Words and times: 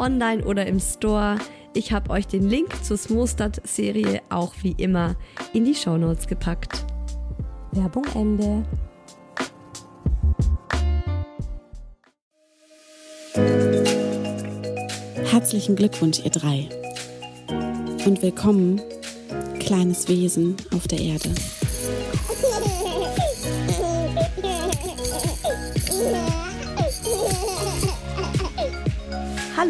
online 0.00 0.44
oder 0.44 0.66
im 0.66 0.80
Store. 0.80 1.38
Ich 1.74 1.92
habe 1.92 2.10
euch 2.10 2.26
den 2.26 2.48
Link 2.48 2.82
zur 2.82 2.96
Smostad-Serie 2.96 4.22
auch 4.30 4.54
wie 4.62 4.72
immer 4.72 5.14
in 5.52 5.64
die 5.64 5.74
Shownotes 5.74 6.26
gepackt. 6.26 6.84
Werbung 7.72 8.04
Ende. 8.14 8.64
Herzlichen 15.30 15.76
Glückwunsch, 15.76 16.20
ihr 16.24 16.30
drei. 16.30 16.68
Und 18.04 18.22
willkommen, 18.22 18.80
kleines 19.60 20.08
Wesen 20.08 20.56
auf 20.74 20.88
der 20.88 20.98
Erde. 20.98 21.30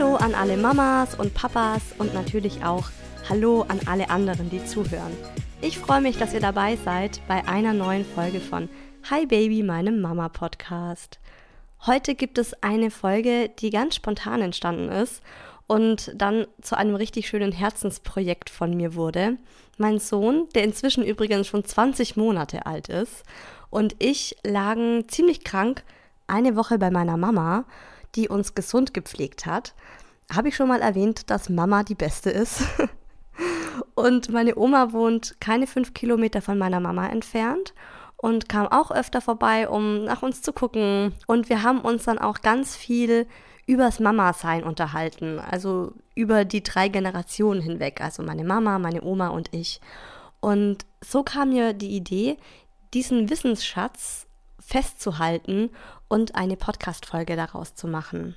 Hallo 0.01 0.17
an 0.17 0.35
alle 0.35 0.57
Mamas 0.57 1.15
und 1.15 1.35
Papas 1.35 1.83
und 1.99 2.15
natürlich 2.15 2.65
auch 2.65 2.89
Hallo 3.29 3.67
an 3.69 3.81
alle 3.85 4.09
anderen, 4.09 4.49
die 4.49 4.65
zuhören. 4.65 5.15
Ich 5.61 5.77
freue 5.77 6.01
mich, 6.01 6.17
dass 6.17 6.33
ihr 6.33 6.41
dabei 6.41 6.79
seid 6.83 7.21
bei 7.29 7.47
einer 7.47 7.75
neuen 7.75 8.07
Folge 8.07 8.41
von 8.41 8.71
Hi 9.11 9.27
Baby, 9.27 9.63
meinem 9.63 10.01
Mama 10.01 10.31
Podcast. 10.31 11.21
Heute 11.85 12.15
gibt 12.15 12.39
es 12.39 12.55
eine 12.63 12.91
Folge, 12.91 13.51
die 13.51 13.69
ganz 13.69 13.95
spontan 13.95 14.41
entstanden 14.41 14.89
ist 14.89 15.21
und 15.67 16.13
dann 16.15 16.47
zu 16.63 16.79
einem 16.79 16.95
richtig 16.95 17.29
schönen 17.29 17.53
Herzensprojekt 17.53 18.49
von 18.49 18.75
mir 18.75 18.95
wurde. 18.95 19.37
Mein 19.77 19.99
Sohn, 19.99 20.49
der 20.55 20.65
inzwischen 20.65 21.05
übrigens 21.05 21.47
schon 21.47 21.63
20 21.63 22.17
Monate 22.17 22.65
alt 22.65 22.89
ist, 22.89 23.23
und 23.69 23.97
ich 23.99 24.35
lagen 24.45 25.09
ziemlich 25.09 25.45
krank 25.45 25.85
eine 26.27 26.57
Woche 26.57 26.79
bei 26.79 26.91
meiner 26.91 27.19
Mama 27.19 27.67
die 28.15 28.29
uns 28.29 28.55
gesund 28.55 28.95
gepflegt 28.95 29.47
hat. 29.47 29.75
Habe 30.33 30.49
ich 30.49 30.57
schon 30.57 30.69
mal 30.69 30.81
erwähnt, 30.81 31.31
dass 31.31 31.49
Mama 31.49 31.83
die 31.83 31.95
Beste 31.95 32.31
ist? 32.31 32.63
und 33.95 34.31
meine 34.31 34.57
Oma 34.57 34.93
wohnt 34.93 35.41
keine 35.41 35.67
fünf 35.67 35.95
Kilometer 35.95 36.43
von 36.43 36.59
meiner 36.59 36.81
Mama 36.81 37.09
entfernt 37.09 37.75
und 38.17 38.49
kam 38.49 38.67
auch 38.67 38.91
öfter 38.91 39.21
vorbei, 39.21 39.69
um 39.69 40.05
nach 40.05 40.23
uns 40.23 40.43
zu 40.43 40.53
gucken. 40.53 41.15
Und 41.27 41.49
wir 41.49 41.63
haben 41.63 41.81
uns 41.81 42.05
dann 42.05 42.19
auch 42.19 42.43
ganz 42.43 42.77
viel 42.77 43.27
übers 43.67 44.01
Mama-Sein 44.01 44.65
unterhalten, 44.65 45.39
also 45.39 45.93
über 46.15 46.45
die 46.45 46.63
drei 46.63 46.89
Generationen 46.89 47.63
hinweg, 47.63 48.01
also 48.01 48.23
meine 48.23 48.45
Mama, 48.45 48.79
meine 48.79 49.03
Oma 49.03 49.29
und 49.29 49.55
ich. 49.55 49.81
Und 50.41 50.85
so 51.01 51.23
kam 51.23 51.51
mir 51.51 51.73
die 51.73 51.97
Idee, 51.97 52.37
diesen 52.93 53.31
Wissensschatz 53.31 54.27
festzuhalten 54.61 55.71
und 56.09 56.35
eine 56.35 56.57
Podcast-Folge 56.57 57.37
daraus 57.37 57.75
zu 57.75 57.89
machen. 57.89 58.37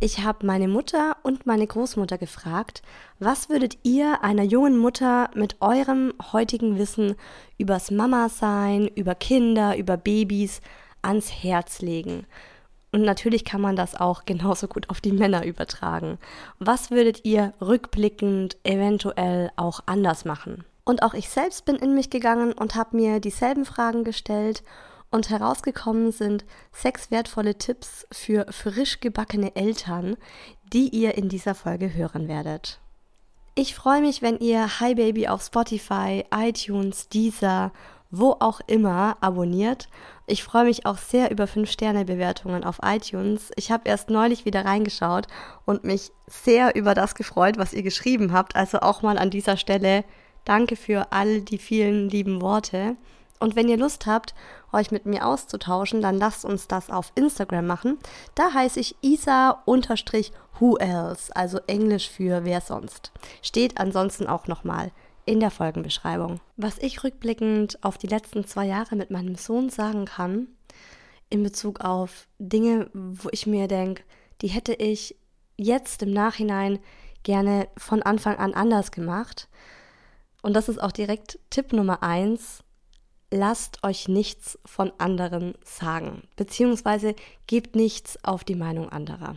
Ich 0.00 0.24
habe 0.24 0.44
meine 0.44 0.66
Mutter 0.66 1.16
und 1.22 1.46
meine 1.46 1.66
Großmutter 1.66 2.18
gefragt, 2.18 2.82
was 3.20 3.48
würdet 3.48 3.78
ihr 3.84 4.24
einer 4.24 4.42
jungen 4.42 4.76
Mutter 4.76 5.30
mit 5.34 5.62
eurem 5.62 6.12
heutigen 6.32 6.76
Wissen 6.76 7.14
übers 7.56 7.92
Mama-Sein, 7.92 8.88
über 8.88 9.14
Kinder, 9.14 9.76
über 9.76 9.96
Babys 9.96 10.60
ans 11.02 11.30
Herz 11.30 11.80
legen? 11.80 12.26
Und 12.90 13.02
natürlich 13.02 13.44
kann 13.44 13.60
man 13.60 13.76
das 13.76 13.94
auch 13.94 14.24
genauso 14.24 14.66
gut 14.66 14.90
auf 14.90 15.00
die 15.00 15.12
Männer 15.12 15.46
übertragen. 15.46 16.18
Was 16.58 16.90
würdet 16.90 17.24
ihr 17.24 17.54
rückblickend 17.60 18.56
eventuell 18.64 19.50
auch 19.56 19.80
anders 19.86 20.24
machen? 20.24 20.64
Und 20.84 21.02
auch 21.02 21.14
ich 21.14 21.28
selbst 21.28 21.64
bin 21.64 21.76
in 21.76 21.94
mich 21.94 22.10
gegangen 22.10 22.52
und 22.52 22.74
habe 22.74 22.96
mir 22.96 23.20
dieselben 23.20 23.64
Fragen 23.64 24.04
gestellt 24.04 24.62
und 25.12 25.30
herausgekommen 25.30 26.10
sind 26.10 26.44
sechs 26.72 27.10
wertvolle 27.10 27.56
Tipps 27.56 28.06
für 28.10 28.46
frisch 28.50 29.00
gebackene 29.00 29.54
Eltern, 29.54 30.16
die 30.72 30.88
ihr 30.88 31.16
in 31.16 31.28
dieser 31.28 31.54
Folge 31.54 31.94
hören 31.94 32.28
werdet. 32.28 32.80
Ich 33.54 33.74
freue 33.74 34.00
mich, 34.00 34.22
wenn 34.22 34.38
ihr 34.38 34.80
Hi 34.80 34.94
Baby 34.94 35.28
auf 35.28 35.42
Spotify, 35.42 36.24
iTunes, 36.34 37.10
Deezer, 37.10 37.70
wo 38.10 38.36
auch 38.40 38.60
immer 38.66 39.16
abonniert. 39.20 39.88
Ich 40.26 40.42
freue 40.42 40.64
mich 40.64 40.86
auch 40.86 40.98
sehr 40.98 41.30
über 41.30 41.44
5-Sterne-Bewertungen 41.44 42.64
auf 42.64 42.78
iTunes. 42.82 43.50
Ich 43.56 43.70
habe 43.70 43.88
erst 43.88 44.10
neulich 44.10 44.44
wieder 44.44 44.64
reingeschaut 44.64 45.26
und 45.64 45.84
mich 45.84 46.10
sehr 46.26 46.74
über 46.76 46.94
das 46.94 47.14
gefreut, 47.14 47.58
was 47.58 47.72
ihr 47.72 47.82
geschrieben 47.82 48.32
habt. 48.32 48.56
Also 48.56 48.80
auch 48.80 49.02
mal 49.02 49.18
an 49.18 49.30
dieser 49.30 49.56
Stelle 49.56 50.04
danke 50.44 50.76
für 50.76 51.12
all 51.12 51.40
die 51.40 51.58
vielen 51.58 52.08
lieben 52.08 52.40
Worte. 52.40 52.96
Und 53.42 53.56
wenn 53.56 53.68
ihr 53.68 53.76
Lust 53.76 54.06
habt, 54.06 54.36
euch 54.72 54.92
mit 54.92 55.04
mir 55.04 55.26
auszutauschen, 55.26 56.00
dann 56.00 56.16
lasst 56.16 56.44
uns 56.44 56.68
das 56.68 56.90
auf 56.90 57.10
Instagram 57.16 57.66
machen. 57.66 57.98
Da 58.36 58.54
heiße 58.54 58.78
ich 58.78 58.94
isa-who 59.02 60.76
else, 60.76 61.34
also 61.34 61.58
Englisch 61.66 62.08
für 62.08 62.44
wer 62.44 62.60
sonst. 62.60 63.10
Steht 63.42 63.78
ansonsten 63.78 64.28
auch 64.28 64.46
nochmal 64.46 64.92
in 65.24 65.40
der 65.40 65.50
Folgenbeschreibung. 65.50 66.38
Was 66.56 66.78
ich 66.78 67.02
rückblickend 67.02 67.82
auf 67.82 67.98
die 67.98 68.06
letzten 68.06 68.46
zwei 68.46 68.66
Jahre 68.66 68.94
mit 68.94 69.10
meinem 69.10 69.34
Sohn 69.34 69.70
sagen 69.70 70.04
kann, 70.04 70.46
in 71.28 71.42
Bezug 71.42 71.80
auf 71.80 72.28
Dinge, 72.38 72.90
wo 72.92 73.28
ich 73.32 73.48
mir 73.48 73.66
denke, 73.66 74.04
die 74.40 74.48
hätte 74.48 74.74
ich 74.74 75.16
jetzt 75.56 76.04
im 76.04 76.12
Nachhinein 76.12 76.78
gerne 77.24 77.66
von 77.76 78.04
Anfang 78.04 78.36
an 78.36 78.54
anders 78.54 78.92
gemacht. 78.92 79.48
Und 80.42 80.54
das 80.54 80.68
ist 80.68 80.80
auch 80.80 80.92
direkt 80.92 81.40
Tipp 81.50 81.72
Nummer 81.72 82.04
eins 82.04 82.61
lasst 83.32 83.82
euch 83.82 84.06
nichts 84.08 84.58
von 84.64 84.92
anderen 84.98 85.54
sagen, 85.64 86.22
beziehungsweise 86.36 87.14
gebt 87.46 87.74
nichts 87.74 88.22
auf 88.22 88.44
die 88.44 88.54
Meinung 88.54 88.90
anderer. 88.90 89.36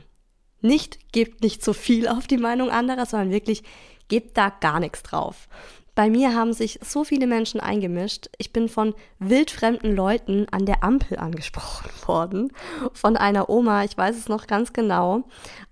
Nicht 0.61 1.11
gebt 1.11 1.41
nicht 1.41 1.63
zu 1.63 1.73
viel 1.73 2.07
auf 2.07 2.27
die 2.27 2.37
Meinung 2.37 2.69
anderer, 2.69 3.05
sondern 3.05 3.31
wirklich 3.31 3.63
gebt 4.07 4.37
da 4.37 4.49
gar 4.49 4.79
nichts 4.79 5.03
drauf. 5.03 5.47
Bei 5.95 6.09
mir 6.09 6.35
haben 6.35 6.51
sich 6.51 6.79
so 6.83 7.05
viele 7.05 7.25
Menschen 7.25 7.61
eingemischt. 7.61 8.27
Ich 8.37 8.51
bin 8.51 8.67
von 8.67 8.93
wildfremden 9.19 9.95
Leuten 9.95 10.45
an 10.51 10.65
der 10.65 10.83
Ampel 10.83 11.17
angesprochen 11.17 11.89
worden. 12.05 12.51
Von 12.93 13.15
einer 13.15 13.49
Oma, 13.49 13.85
ich 13.85 13.97
weiß 13.97 14.17
es 14.17 14.27
noch 14.27 14.45
ganz 14.45 14.73
genau, 14.73 15.23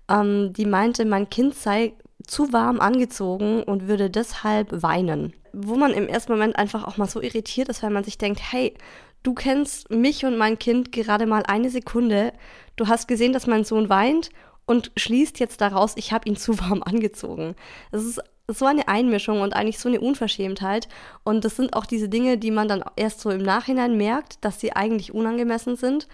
ähm, 0.08 0.54
die 0.54 0.64
meinte, 0.64 1.04
mein 1.04 1.28
Kind 1.28 1.54
sei 1.54 1.92
zu 2.26 2.54
warm 2.54 2.80
angezogen 2.80 3.62
und 3.62 3.86
würde 3.86 4.08
deshalb 4.08 4.82
weinen 4.82 5.34
wo 5.54 5.76
man 5.76 5.92
im 5.92 6.08
ersten 6.08 6.32
Moment 6.32 6.56
einfach 6.56 6.84
auch 6.84 6.96
mal 6.96 7.08
so 7.08 7.20
irritiert 7.20 7.68
ist, 7.68 7.82
weil 7.82 7.90
man 7.90 8.04
sich 8.04 8.18
denkt, 8.18 8.40
hey, 8.52 8.74
du 9.22 9.34
kennst 9.34 9.90
mich 9.90 10.24
und 10.24 10.36
mein 10.36 10.58
Kind 10.58 10.92
gerade 10.92 11.26
mal 11.26 11.42
eine 11.46 11.70
Sekunde, 11.70 12.32
du 12.76 12.88
hast 12.88 13.08
gesehen, 13.08 13.32
dass 13.32 13.46
mein 13.46 13.64
Sohn 13.64 13.88
weint 13.88 14.30
und 14.66 14.92
schließt 14.96 15.40
jetzt 15.40 15.60
daraus, 15.60 15.94
ich 15.96 16.12
habe 16.12 16.28
ihn 16.28 16.36
zu 16.36 16.58
warm 16.60 16.82
angezogen. 16.82 17.54
Das 17.90 18.04
ist 18.04 18.20
so 18.46 18.66
eine 18.66 18.88
Einmischung 18.88 19.40
und 19.40 19.56
eigentlich 19.56 19.78
so 19.78 19.88
eine 19.88 20.00
Unverschämtheit. 20.00 20.88
Und 21.22 21.44
das 21.44 21.56
sind 21.56 21.74
auch 21.74 21.86
diese 21.86 22.10
Dinge, 22.10 22.36
die 22.36 22.50
man 22.50 22.68
dann 22.68 22.84
erst 22.96 23.20
so 23.20 23.30
im 23.30 23.42
Nachhinein 23.42 23.96
merkt, 23.96 24.44
dass 24.44 24.60
sie 24.60 24.72
eigentlich 24.72 25.14
unangemessen 25.14 25.76
sind. 25.76 26.08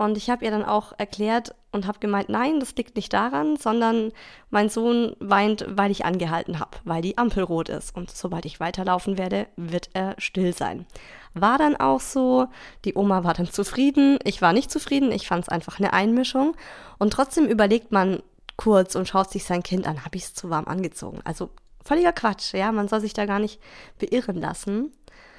Und 0.00 0.16
ich 0.16 0.30
habe 0.30 0.46
ihr 0.46 0.50
dann 0.50 0.64
auch 0.64 0.94
erklärt 0.96 1.54
und 1.72 1.86
habe 1.86 1.98
gemeint, 1.98 2.30
nein, 2.30 2.58
das 2.58 2.74
liegt 2.74 2.96
nicht 2.96 3.12
daran, 3.12 3.58
sondern 3.58 4.12
mein 4.48 4.70
Sohn 4.70 5.14
weint, 5.20 5.66
weil 5.68 5.90
ich 5.90 6.06
angehalten 6.06 6.58
habe, 6.58 6.78
weil 6.84 7.02
die 7.02 7.18
Ampel 7.18 7.42
rot 7.42 7.68
ist. 7.68 7.94
Und 7.94 8.10
sobald 8.10 8.46
ich 8.46 8.60
weiterlaufen 8.60 9.18
werde, 9.18 9.46
wird 9.56 9.90
er 9.92 10.14
still 10.16 10.54
sein. 10.54 10.86
War 11.34 11.58
dann 11.58 11.76
auch 11.76 12.00
so, 12.00 12.46
die 12.86 12.94
Oma 12.94 13.24
war 13.24 13.34
dann 13.34 13.50
zufrieden, 13.50 14.18
ich 14.24 14.40
war 14.40 14.54
nicht 14.54 14.70
zufrieden, 14.70 15.12
ich 15.12 15.28
fand 15.28 15.42
es 15.42 15.48
einfach 15.50 15.78
eine 15.78 15.92
Einmischung. 15.92 16.56
Und 16.98 17.12
trotzdem 17.12 17.44
überlegt 17.44 17.92
man 17.92 18.22
kurz 18.56 18.94
und 18.94 19.06
schaut 19.06 19.30
sich 19.30 19.44
sein 19.44 19.62
Kind 19.62 19.86
an, 19.86 20.06
habe 20.06 20.16
ich 20.16 20.22
es 20.22 20.32
zu 20.32 20.48
warm 20.48 20.64
angezogen. 20.64 21.20
Also 21.24 21.50
völliger 21.84 22.12
Quatsch, 22.12 22.54
ja, 22.54 22.72
man 22.72 22.88
soll 22.88 23.02
sich 23.02 23.12
da 23.12 23.26
gar 23.26 23.38
nicht 23.38 23.60
beirren 23.98 24.40
lassen. 24.40 24.94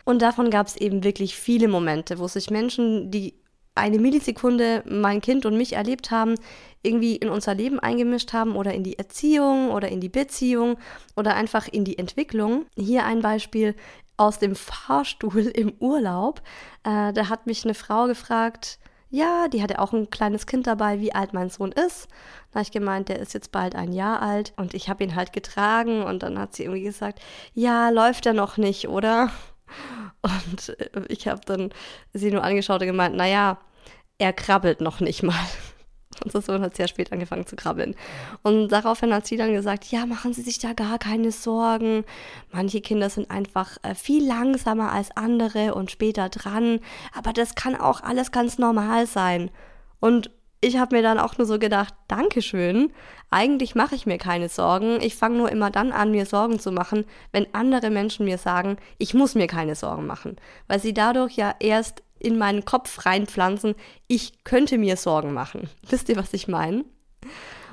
Und 0.05 0.21
davon 0.21 0.51
gab 0.51 0.67
es 0.67 0.77
eben 0.77 1.03
wirklich 1.03 1.35
viele 1.35 1.67
Momente, 1.67 2.19
wo 2.19 2.27
sich 2.27 2.51
Menschen, 2.51 3.09
die 3.09 3.40
eine 3.75 3.99
Millisekunde 3.99 4.83
mein 4.85 5.21
Kind 5.21 5.45
und 5.45 5.57
mich 5.57 5.73
erlebt 5.73 6.11
haben, 6.11 6.35
irgendwie 6.83 7.15
in 7.15 7.29
unser 7.29 7.53
Leben 7.53 7.79
eingemischt 7.79 8.33
haben 8.33 8.55
oder 8.55 8.73
in 8.73 8.83
die 8.83 8.97
Erziehung 8.97 9.69
oder 9.71 9.89
in 9.89 10.01
die 10.01 10.09
Beziehung 10.09 10.77
oder 11.15 11.35
einfach 11.35 11.67
in 11.67 11.85
die 11.85 11.97
Entwicklung. 11.97 12.65
Hier 12.75 13.05
ein 13.05 13.21
Beispiel 13.21 13.75
aus 14.17 14.39
dem 14.39 14.55
Fahrstuhl 14.55 15.47
im 15.47 15.73
Urlaub. 15.79 16.41
Äh, 16.83 17.13
da 17.13 17.29
hat 17.29 17.47
mich 17.47 17.63
eine 17.63 17.73
Frau 17.73 18.07
gefragt, 18.07 18.79
ja, 19.09 19.49
die 19.49 19.61
hatte 19.61 19.79
auch 19.79 19.91
ein 19.91 20.09
kleines 20.09 20.45
Kind 20.45 20.67
dabei, 20.67 21.01
wie 21.01 21.13
alt 21.13 21.33
mein 21.33 21.49
Sohn 21.49 21.73
ist. 21.73 22.07
Da 22.51 22.59
habe 22.59 22.63
ich 22.63 22.71
gemeint, 22.71 23.09
der 23.09 23.19
ist 23.19 23.33
jetzt 23.33 23.51
bald 23.51 23.75
ein 23.75 23.91
Jahr 23.91 24.21
alt 24.21 24.53
und 24.55 24.73
ich 24.73 24.89
habe 24.89 25.03
ihn 25.03 25.15
halt 25.15 25.33
getragen 25.33 26.03
und 26.03 26.23
dann 26.23 26.39
hat 26.39 26.55
sie 26.55 26.63
irgendwie 26.63 26.83
gesagt, 26.83 27.19
ja, 27.53 27.89
läuft 27.89 28.25
er 28.25 28.33
noch 28.33 28.57
nicht, 28.57 28.87
oder? 28.87 29.29
Und 30.21 30.69
äh, 30.79 31.05
ich 31.07 31.27
habe 31.27 31.41
dann 31.45 31.71
sie 32.13 32.31
nur 32.31 32.43
angeschaut 32.43 32.81
und 32.81 32.87
gemeint, 32.87 33.15
naja, 33.15 33.59
er 34.17 34.33
krabbelt 34.33 34.81
noch 34.81 34.99
nicht 34.99 35.23
mal. 35.23 35.45
Unser 36.23 36.41
Sohn 36.41 36.61
hat 36.61 36.75
sehr 36.75 36.87
spät 36.87 37.11
angefangen 37.11 37.47
zu 37.47 37.55
krabbeln. 37.55 37.95
Und 38.43 38.69
daraufhin 38.69 39.13
hat 39.13 39.25
sie 39.25 39.37
dann 39.37 39.53
gesagt, 39.53 39.85
ja, 39.85 40.05
machen 40.05 40.33
Sie 40.33 40.41
sich 40.41 40.59
da 40.59 40.73
gar 40.73 40.99
keine 40.99 41.31
Sorgen. 41.31 42.03
Manche 42.51 42.81
Kinder 42.81 43.09
sind 43.09 43.31
einfach 43.31 43.77
äh, 43.81 43.95
viel 43.95 44.27
langsamer 44.27 44.91
als 44.91 45.15
andere 45.15 45.73
und 45.73 45.89
später 45.89 46.29
dran. 46.29 46.79
Aber 47.13 47.33
das 47.33 47.55
kann 47.55 47.75
auch 47.75 48.01
alles 48.01 48.31
ganz 48.31 48.57
normal 48.59 49.07
sein. 49.07 49.49
Und 49.99 50.29
ich 50.61 50.77
habe 50.77 50.95
mir 50.95 51.01
dann 51.01 51.19
auch 51.19 51.37
nur 51.37 51.47
so 51.47 51.57
gedacht, 51.57 51.93
Dankeschön. 52.07 52.93
Eigentlich 53.31 53.73
mache 53.73 53.95
ich 53.95 54.05
mir 54.05 54.19
keine 54.19 54.47
Sorgen. 54.47 55.01
Ich 55.01 55.15
fange 55.15 55.37
nur 55.37 55.51
immer 55.51 55.71
dann 55.71 55.91
an, 55.91 56.11
mir 56.11 56.27
Sorgen 56.27 56.59
zu 56.59 56.71
machen, 56.71 57.05
wenn 57.31 57.51
andere 57.53 57.89
Menschen 57.89 58.25
mir 58.25 58.37
sagen, 58.37 58.77
ich 58.99 59.15
muss 59.15 59.33
mir 59.33 59.47
keine 59.47 59.73
Sorgen 59.75 60.05
machen. 60.05 60.37
Weil 60.67 60.79
sie 60.79 60.93
dadurch 60.93 61.35
ja 61.35 61.55
erst 61.59 62.03
in 62.19 62.37
meinen 62.37 62.63
Kopf 62.63 63.05
reinpflanzen, 63.05 63.73
ich 64.07 64.43
könnte 64.43 64.77
mir 64.77 64.97
Sorgen 64.97 65.33
machen. 65.33 65.67
Wisst 65.89 66.09
ihr, 66.09 66.15
was 66.15 66.33
ich 66.33 66.47
meine? 66.47 66.85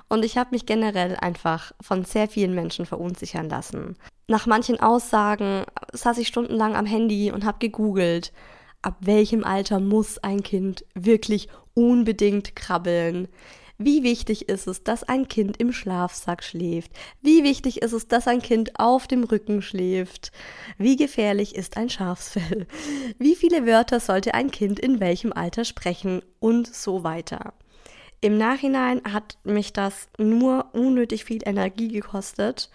Und 0.08 0.24
ich 0.24 0.38
habe 0.38 0.50
mich 0.52 0.64
generell 0.64 1.16
einfach 1.16 1.72
von 1.82 2.04
sehr 2.04 2.28
vielen 2.28 2.54
Menschen 2.54 2.86
verunsichern 2.86 3.50
lassen. 3.50 3.96
Nach 4.26 4.46
manchen 4.46 4.80
Aussagen 4.80 5.64
saß 5.92 6.16
ich 6.16 6.28
stundenlang 6.28 6.76
am 6.76 6.86
Handy 6.86 7.30
und 7.30 7.44
habe 7.44 7.58
gegoogelt, 7.58 8.32
ab 8.82 8.96
welchem 9.00 9.44
Alter 9.44 9.80
muss 9.80 10.18
ein 10.18 10.42
Kind 10.42 10.84
wirklich 10.94 11.48
unbedingt 11.74 12.56
krabbeln. 12.56 13.28
Wie 13.80 14.02
wichtig 14.02 14.48
ist 14.48 14.66
es, 14.66 14.82
dass 14.82 15.04
ein 15.04 15.28
Kind 15.28 15.58
im 15.58 15.72
Schlafsack 15.72 16.42
schläft? 16.42 16.90
Wie 17.22 17.44
wichtig 17.44 17.80
ist 17.80 17.92
es, 17.92 18.08
dass 18.08 18.26
ein 18.26 18.42
Kind 18.42 18.80
auf 18.80 19.06
dem 19.06 19.22
Rücken 19.22 19.62
schläft? 19.62 20.32
Wie 20.78 20.96
gefährlich 20.96 21.54
ist 21.54 21.76
ein 21.76 21.88
Schafsfell? 21.88 22.66
Wie 23.18 23.36
viele 23.36 23.66
Wörter 23.66 24.00
sollte 24.00 24.34
ein 24.34 24.50
Kind 24.50 24.80
in 24.80 24.98
welchem 24.98 25.32
Alter 25.32 25.64
sprechen? 25.64 26.22
Und 26.40 26.66
so 26.66 27.04
weiter. 27.04 27.54
Im 28.20 28.36
Nachhinein 28.36 29.00
hat 29.04 29.38
mich 29.44 29.72
das 29.72 30.08
nur 30.18 30.70
unnötig 30.72 31.24
viel 31.24 31.42
Energie 31.46 31.86
gekostet 31.86 32.70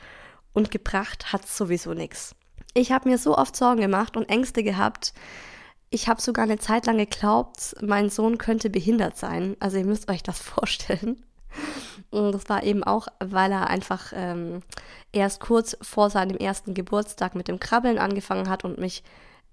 und 0.54 0.72
gebracht 0.72 1.34
hat 1.34 1.46
sowieso 1.46 1.94
nichts. 1.94 2.34
Ich 2.74 2.94
habe 2.94 3.10
mir 3.10 3.18
so 3.18 3.38
oft 3.38 3.58
Sorgen 3.58 3.82
gemacht 3.82 4.16
und 4.16 4.30
Ängste 4.30 4.64
gehabt, 4.64 5.14
ich 5.94 6.08
habe 6.08 6.20
sogar 6.20 6.44
eine 6.44 6.58
Zeit 6.58 6.88
lang 6.88 6.98
geglaubt, 6.98 7.76
mein 7.82 8.10
Sohn 8.10 8.40
könnte 8.40 8.72
behindert 8.72 9.16
sein. 9.16 9.56
Also 9.60 9.78
ihr 9.78 9.86
müsst 9.86 10.10
euch 10.10 10.24
das 10.24 10.40
vorstellen. 10.42 11.24
Und 12.10 12.32
das 12.32 12.50
war 12.50 12.64
eben 12.64 12.84
auch, 12.84 13.08
weil 13.20 13.52
er 13.52 13.70
einfach 13.70 14.12
ähm, 14.16 14.64
erst 15.12 15.40
kurz 15.40 15.78
vor 15.82 16.10
seinem 16.10 16.38
ersten 16.38 16.74
Geburtstag 16.74 17.36
mit 17.36 17.48
dem 17.48 17.60
Krabbeln 17.60 18.00
angefangen 18.00 18.50
hat 18.50 18.66
und 18.66 18.80
mich 18.80 19.04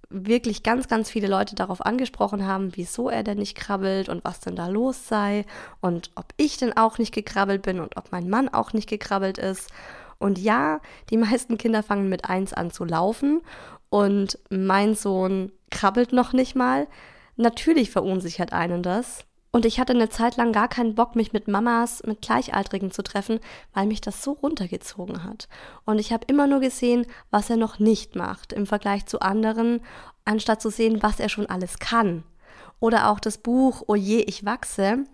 wirklich 0.09 0.63
ganz, 0.63 0.89
ganz 0.89 1.11
viele 1.11 1.29
Leute 1.29 1.55
darauf 1.55 1.85
angesprochen 1.85 2.47
haben, 2.47 2.75
wieso 2.75 3.11
er 3.11 3.23
denn 3.23 3.39
nicht 3.39 3.55
krabbelt 3.55 4.09
und 4.09 4.25
was 4.25 4.41
denn 4.41 4.57
da 4.57 4.67
los 4.67 5.09
sei 5.09 5.45
und 5.81 6.11
ob 6.15 6.33
ich 6.39 6.57
denn 6.57 6.75
auch 6.75 6.97
nicht 6.97 7.15
gekrabbelt 7.15 7.63
bin 7.63 7.81
und 7.81 7.99
ob 7.99 8.13
mein 8.13 8.31
Mann 8.31 8.49
auch 8.49 8.73
nicht 8.73 8.89
gekrabbelt 8.89 9.37
ist. 9.37 9.71
Und 10.19 10.39
ja, 10.39 10.81
die 11.11 11.17
meisten 11.17 11.59
Kinder 11.59 11.83
fangen 11.83 12.09
mit 12.09 12.25
eins 12.25 12.53
an 12.53 12.71
zu 12.71 12.85
laufen 12.85 13.43
und 13.91 14.39
mein 14.49 14.95
Sohn 14.95 15.53
krabbelt 15.71 16.13
noch 16.13 16.33
nicht 16.33 16.57
mal. 16.57 16.87
Natürlich 17.37 17.91
verunsichert 17.91 18.53
einen 18.53 18.83
das. 18.83 19.25
Und 19.53 19.65
ich 19.65 19.81
hatte 19.81 19.93
eine 19.93 20.09
Zeit 20.09 20.37
lang 20.37 20.53
gar 20.53 20.69
keinen 20.69 20.95
Bock, 20.95 21.17
mich 21.17 21.33
mit 21.33 21.49
Mamas, 21.49 22.05
mit 22.07 22.23
Gleichaltrigen 22.23 22.93
zu 22.93 23.03
treffen, 23.03 23.41
weil 23.75 23.87
mich 23.87 24.01
das 24.01 24.23
so 24.23 24.33
runtergezogen 24.33 25.25
hat. 25.25 25.49
Und 25.85 25.99
ich 25.99 26.13
habe 26.13 26.25
immer 26.29 26.47
nur 26.47 26.61
gesehen, 26.61 27.05
was 27.33 27.51
er 27.51 27.57
noch 27.57 27.81
nicht 27.81 28.15
macht 28.15 28.53
im 28.53 28.65
Vergleich 28.65 29.07
zu 29.07 29.21
anderen, 29.21 29.81
anstatt 30.25 30.63
zu 30.63 30.71
sehen, 30.71 31.03
was 31.03 31.19
er 31.19 31.29
schon 31.29 31.47
alles 31.47 31.81
kann. 31.81 32.23
Oder 32.79 33.11
auch 33.11 33.19
das 33.19 33.39
Buch 33.39 33.83
Oje, 33.89 34.23
ich 34.23 34.45
wachse. 34.45 35.05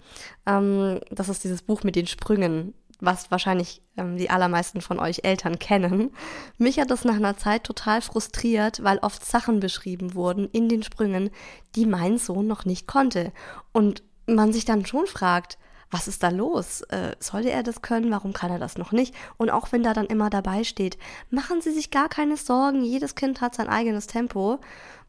Ähm, 0.44 1.00
das 1.11 1.31
ist 1.31 1.43
dieses 1.43 1.62
Buch 1.62 1.82
mit 1.82 1.96
den 1.96 2.06
Sprüngen 2.06 2.75
was 3.00 3.31
wahrscheinlich 3.31 3.82
ähm, 3.96 4.16
die 4.16 4.31
allermeisten 4.31 4.81
von 4.81 4.98
euch 4.98 5.20
Eltern 5.25 5.58
kennen. 5.58 6.10
Mich 6.58 6.79
hat 6.79 6.91
das 6.91 7.05
nach 7.05 7.17
einer 7.17 7.36
Zeit 7.36 7.65
total 7.65 8.03
frustriert, 8.03 8.82
weil 8.82 8.98
oft 8.98 9.24
Sachen 9.24 9.60
beschrieben 9.60 10.15
wurden 10.15 10.48
in 10.50 10.69
den 10.69 10.82
Sprüngen, 10.82 11.31
die 11.74 11.86
mein 11.86 12.19
Sohn 12.19 12.46
noch 12.46 12.65
nicht 12.65 12.86
konnte. 12.86 13.32
Und 13.72 14.03
man 14.26 14.53
sich 14.53 14.65
dann 14.65 14.86
schon 14.86 15.06
fragt, 15.06 15.58
was 15.91 16.08
ist 16.08 16.22
da 16.22 16.31
los? 16.31 16.82
Äh, 16.82 17.15
sollte 17.20 17.50
er 17.50 17.62
das 17.62 17.81
können? 17.81 18.10
Warum 18.10 18.32
kann 18.32 18.50
er 18.50 18.58
das 18.58 18.76
noch 18.76 18.93
nicht? 18.93 19.15
Und 19.36 19.50
auch 19.50 19.70
wenn 19.70 19.82
da 19.82 19.94
dann 19.94 20.06
immer 20.06 20.31
dabei 20.31 20.65
steht, 20.65 20.98
machen 21.31 21.60
Sie 21.60 21.70
sich 21.70 21.91
gar 21.91 22.08
keine 22.08 22.36
Sorgen, 22.36 22.84
jedes 22.84 23.15
Kind 23.15 23.41
hat 23.41 23.55
sein 23.55 23.69
eigenes 23.69 24.06
Tempo. 24.06 24.58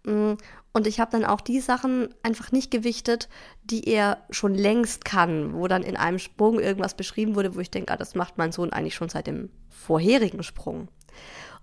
Mm, 0.07 0.37
und 0.73 0.87
ich 0.87 0.99
habe 0.99 1.11
dann 1.11 1.25
auch 1.25 1.41
die 1.41 1.59
Sachen 1.59 2.13
einfach 2.23 2.51
nicht 2.51 2.71
gewichtet, 2.71 3.29
die 3.63 3.87
er 3.87 4.19
schon 4.29 4.53
längst 4.53 5.05
kann, 5.05 5.53
wo 5.53 5.67
dann 5.67 5.83
in 5.83 5.97
einem 5.97 6.19
Sprung 6.19 6.59
irgendwas 6.59 6.95
beschrieben 6.95 7.35
wurde, 7.35 7.55
wo 7.55 7.59
ich 7.59 7.71
denke, 7.71 7.91
ah, 7.91 7.97
das 7.97 8.15
macht 8.15 8.37
mein 8.37 8.51
Sohn 8.51 8.71
eigentlich 8.71 8.95
schon 8.95 9.09
seit 9.09 9.27
dem 9.27 9.49
vorherigen 9.69 10.43
Sprung. 10.43 10.87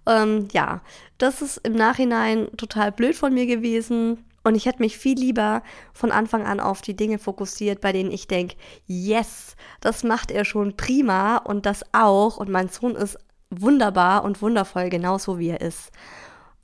Ähm, 0.07 0.49
ja, 0.53 0.83
das 1.17 1.43
ist 1.43 1.59
im 1.59 1.75
Nachhinein 1.75 2.49
total 2.57 2.93
blöd 2.93 3.17
von 3.17 3.33
mir 3.33 3.47
gewesen. 3.47 4.25
Und 4.43 4.57
ich 4.57 4.67
hätte 4.67 4.83
mich 4.83 4.99
viel 4.99 5.19
lieber 5.19 5.63
von 5.95 6.13
Anfang 6.13 6.45
an 6.45 6.61
auf 6.61 6.83
die 6.83 6.97
Dinge 6.97 7.19
fokussiert, 7.19 7.81
bei 7.81 7.93
denen 7.93 8.11
ich 8.11 8.27
denke, 8.27 8.57
yes, 8.87 9.57
das 9.81 10.05
macht 10.05 10.31
er 10.31 10.45
schon 10.45 10.77
prima 10.77 11.39
und 11.39 11.65
das 11.65 11.83
auch. 11.93 12.37
Und 12.37 12.51
mein 12.51 12.69
Sohn 12.69 12.95
ist 12.95 13.17
wunderbar 13.49 14.23
und 14.25 14.43
wundervoll, 14.43 14.91
genauso 14.91 15.39
wie 15.39 15.49
er 15.49 15.63
ist. 15.63 15.93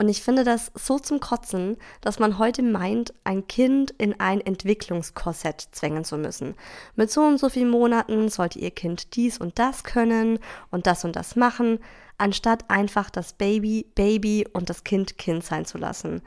Und 0.00 0.08
ich 0.08 0.22
finde 0.22 0.44
das 0.44 0.72
so 0.74 0.98
zum 0.98 1.20
Kotzen, 1.20 1.76
dass 2.00 2.18
man 2.18 2.38
heute 2.38 2.62
meint, 2.62 3.12
ein 3.22 3.46
Kind 3.48 3.90
in 3.90 4.18
ein 4.18 4.40
Entwicklungskorsett 4.40 5.60
zwängen 5.72 6.04
zu 6.04 6.16
müssen. 6.16 6.54
Mit 6.96 7.10
so 7.10 7.20
und 7.20 7.36
so 7.36 7.50
vielen 7.50 7.68
Monaten 7.68 8.30
sollte 8.30 8.58
ihr 8.60 8.70
Kind 8.70 9.14
dies 9.14 9.36
und 9.36 9.58
das 9.58 9.84
können 9.84 10.38
und 10.70 10.86
das 10.86 11.04
und 11.04 11.16
das 11.16 11.36
machen, 11.36 11.80
anstatt 12.16 12.70
einfach 12.70 13.10
das 13.10 13.34
Baby 13.34 13.84
Baby 13.94 14.48
und 14.50 14.70
das 14.70 14.84
Kind 14.84 15.18
Kind 15.18 15.44
sein 15.44 15.66
zu 15.66 15.76
lassen. 15.76 16.22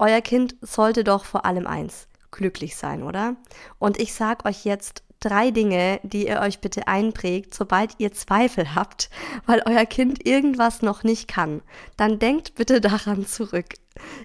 Euer 0.00 0.20
Kind 0.20 0.56
sollte 0.60 1.04
doch 1.04 1.24
vor 1.24 1.44
allem 1.44 1.68
eins, 1.68 2.08
glücklich 2.32 2.74
sein, 2.74 3.04
oder? 3.04 3.36
Und 3.78 4.00
ich 4.00 4.12
sag 4.12 4.44
euch 4.44 4.64
jetzt 4.64 5.03
drei 5.24 5.50
Dinge, 5.50 6.00
die 6.02 6.28
ihr 6.28 6.40
euch 6.40 6.60
bitte 6.60 6.88
einprägt, 6.88 7.54
sobald 7.54 7.94
ihr 7.98 8.12
Zweifel 8.12 8.74
habt, 8.74 9.10
weil 9.46 9.62
euer 9.66 9.86
Kind 9.86 10.26
irgendwas 10.26 10.82
noch 10.82 11.02
nicht 11.02 11.28
kann. 11.28 11.62
Dann 11.96 12.18
denkt 12.18 12.54
bitte 12.54 12.80
daran 12.80 13.26
zurück. 13.26 13.74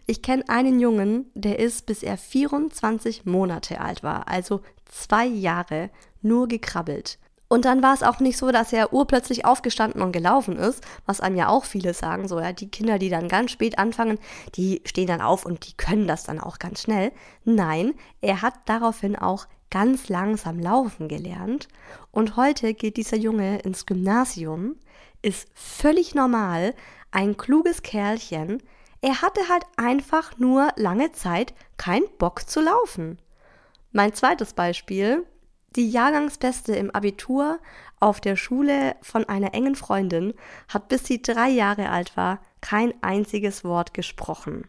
Ich 0.06 0.22
kenne 0.22 0.44
einen 0.48 0.80
Jungen, 0.80 1.30
der 1.36 1.60
ist, 1.60 1.86
bis 1.86 2.04
er 2.04 2.18
24 2.18 3.26
Monate 3.26 3.82
alt 3.82 4.04
war, 4.04 4.28
also 4.28 4.62
zwei 4.86 5.26
Jahre, 5.26 5.90
nur 6.22 6.48
gekrabbelt. 6.48 7.20
Und 7.52 7.66
dann 7.66 7.82
war 7.82 7.96
es 7.96 8.04
auch 8.04 8.20
nicht 8.20 8.38
so, 8.38 8.52
dass 8.52 8.72
er 8.74 8.94
urplötzlich 8.94 9.44
aufgestanden 9.44 10.04
und 10.04 10.12
gelaufen 10.12 10.56
ist, 10.56 10.84
was 11.08 11.20
einem 11.20 11.36
ja 11.36 11.48
auch 11.50 11.66
viele 11.66 11.96
sagen, 11.96 12.28
so 12.28 12.40
ja, 12.40 12.54
die 12.54 12.70
Kinder, 12.70 13.00
die 13.00 13.10
dann 13.10 13.28
ganz 13.28 13.50
spät 13.50 13.80
anfangen, 13.80 14.20
die 14.54 14.84
stehen 14.86 15.08
dann 15.08 15.20
auf 15.20 15.46
und 15.46 15.68
die 15.68 15.74
können 15.74 16.08
das 16.08 16.24
dann 16.24 16.40
auch 16.40 16.60
ganz 16.60 16.84
schnell. 16.84 17.12
Nein, 17.46 17.96
er 18.22 18.44
hat 18.44 18.54
daraufhin 18.66 19.16
auch 19.16 19.48
ganz 19.70 20.10
langsam 20.10 20.60
laufen 20.60 21.08
gelernt 21.08 21.68
und 22.12 22.36
heute 22.36 22.74
geht 22.74 22.98
dieser 22.98 23.18
Junge 23.18 23.60
ins 23.60 23.86
Gymnasium, 23.86 24.76
ist 25.22 25.48
völlig 25.54 26.16
normal, 26.16 26.74
ein 27.12 27.38
kluges 27.38 27.82
Kerlchen. 27.82 28.62
Er 29.02 29.22
hatte 29.22 29.42
halt 29.50 29.64
einfach 29.78 30.38
nur 30.38 30.70
lange 30.76 31.12
Zeit 31.12 31.54
keinen 31.78 32.08
Bock 32.18 32.50
zu 32.50 32.62
laufen. 32.62 33.20
Mein 33.92 34.14
zweites 34.14 34.54
Beispiel, 34.54 35.26
die 35.76 35.90
Jahrgangsbeste 35.90 36.76
im 36.76 36.92
Abitur 36.92 37.60
auf 38.00 38.20
der 38.20 38.36
Schule 38.36 38.96
von 39.02 39.26
einer 39.26 39.54
engen 39.54 39.76
Freundin 39.76 40.34
hat 40.68 40.88
bis 40.88 41.06
sie 41.06 41.22
drei 41.22 41.50
Jahre 41.50 41.90
alt 41.90 42.18
war 42.18 42.40
kein 42.62 42.94
einziges 43.02 43.64
Wort 43.64 43.94
gesprochen. 43.94 44.68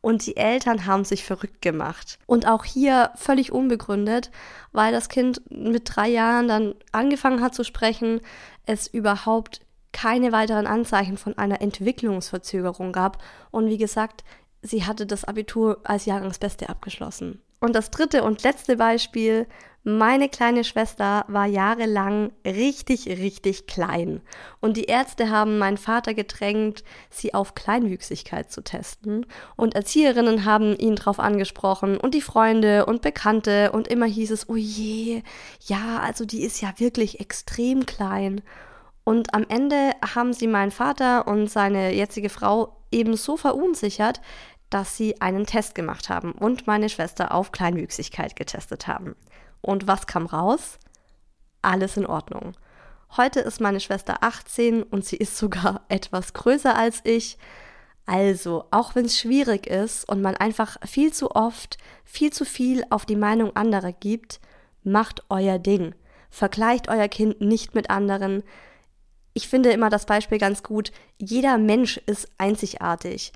Und 0.00 0.26
die 0.26 0.36
Eltern 0.36 0.86
haben 0.86 1.04
sich 1.04 1.24
verrückt 1.24 1.60
gemacht. 1.60 2.18
Und 2.26 2.46
auch 2.46 2.64
hier 2.64 3.10
völlig 3.16 3.52
unbegründet, 3.52 4.30
weil 4.72 4.92
das 4.92 5.08
Kind 5.08 5.42
mit 5.50 5.82
drei 5.94 6.08
Jahren 6.08 6.48
dann 6.48 6.74
angefangen 6.92 7.42
hat 7.42 7.54
zu 7.54 7.64
sprechen, 7.64 8.20
es 8.66 8.86
überhaupt 8.86 9.60
keine 9.92 10.32
weiteren 10.32 10.66
Anzeichen 10.66 11.16
von 11.16 11.36
einer 11.36 11.60
Entwicklungsverzögerung 11.60 12.92
gab. 12.92 13.22
Und 13.50 13.66
wie 13.66 13.78
gesagt, 13.78 14.24
sie 14.62 14.84
hatte 14.84 15.06
das 15.06 15.24
Abitur 15.24 15.80
als 15.84 16.06
Jahrgangsbeste 16.06 16.68
abgeschlossen. 16.68 17.42
Und 17.60 17.74
das 17.74 17.90
dritte 17.90 18.22
und 18.24 18.42
letzte 18.42 18.76
Beispiel, 18.76 19.46
meine 19.82 20.28
kleine 20.28 20.62
Schwester 20.62 21.24
war 21.28 21.46
jahrelang 21.46 22.32
richtig, 22.44 23.06
richtig 23.06 23.66
klein. 23.66 24.20
Und 24.60 24.76
die 24.76 24.84
Ärzte 24.84 25.30
haben 25.30 25.56
meinen 25.56 25.78
Vater 25.78 26.12
gedrängt, 26.12 26.84
sie 27.08 27.32
auf 27.32 27.54
Kleinwüchsigkeit 27.54 28.52
zu 28.52 28.62
testen. 28.62 29.24
Und 29.56 29.74
Erzieherinnen 29.74 30.44
haben 30.44 30.76
ihn 30.76 30.96
darauf 30.96 31.18
angesprochen 31.18 31.96
und 31.96 32.14
die 32.14 32.20
Freunde 32.20 32.84
und 32.84 33.00
Bekannte. 33.00 33.72
Und 33.72 33.88
immer 33.88 34.06
hieß 34.06 34.32
es, 34.32 34.50
oh 34.50 34.56
je, 34.56 35.22
ja, 35.66 36.00
also 36.00 36.26
die 36.26 36.42
ist 36.42 36.60
ja 36.60 36.74
wirklich 36.76 37.20
extrem 37.20 37.86
klein. 37.86 38.42
Und 39.04 39.32
am 39.32 39.46
Ende 39.48 39.92
haben 40.14 40.34
sie 40.34 40.46
meinen 40.46 40.72
Vater 40.72 41.26
und 41.26 41.50
seine 41.50 41.94
jetzige 41.94 42.28
Frau 42.28 42.76
eben 42.92 43.16
so 43.16 43.38
verunsichert, 43.38 44.20
dass 44.68 44.96
sie 44.96 45.20
einen 45.22 45.46
Test 45.46 45.74
gemacht 45.74 46.10
haben 46.10 46.32
und 46.32 46.66
meine 46.66 46.90
Schwester 46.90 47.34
auf 47.34 47.50
Kleinwüchsigkeit 47.50 48.36
getestet 48.36 48.86
haben. 48.86 49.16
Und 49.60 49.86
was 49.86 50.06
kam 50.06 50.26
raus? 50.26 50.78
Alles 51.62 51.96
in 51.96 52.06
Ordnung. 52.06 52.54
Heute 53.16 53.40
ist 53.40 53.60
meine 53.60 53.80
Schwester 53.80 54.22
18 54.22 54.82
und 54.82 55.04
sie 55.04 55.16
ist 55.16 55.36
sogar 55.36 55.82
etwas 55.88 56.32
größer 56.32 56.76
als 56.76 57.00
ich. 57.04 57.38
Also, 58.06 58.64
auch 58.70 58.94
wenn 58.94 59.04
es 59.04 59.18
schwierig 59.18 59.66
ist 59.66 60.08
und 60.08 60.22
man 60.22 60.36
einfach 60.36 60.76
viel 60.86 61.12
zu 61.12 61.30
oft, 61.32 61.78
viel 62.04 62.32
zu 62.32 62.44
viel 62.44 62.84
auf 62.90 63.06
die 63.06 63.16
Meinung 63.16 63.54
anderer 63.54 63.92
gibt, 63.92 64.40
macht 64.82 65.24
euer 65.28 65.58
Ding. 65.58 65.94
Vergleicht 66.30 66.88
euer 66.88 67.08
Kind 67.08 67.40
nicht 67.40 67.74
mit 67.74 67.90
anderen. 67.90 68.42
Ich 69.34 69.48
finde 69.48 69.70
immer 69.70 69.90
das 69.90 70.06
Beispiel 70.06 70.38
ganz 70.38 70.62
gut. 70.62 70.92
Jeder 71.18 71.58
Mensch 71.58 71.98
ist 72.06 72.28
einzigartig. 72.38 73.32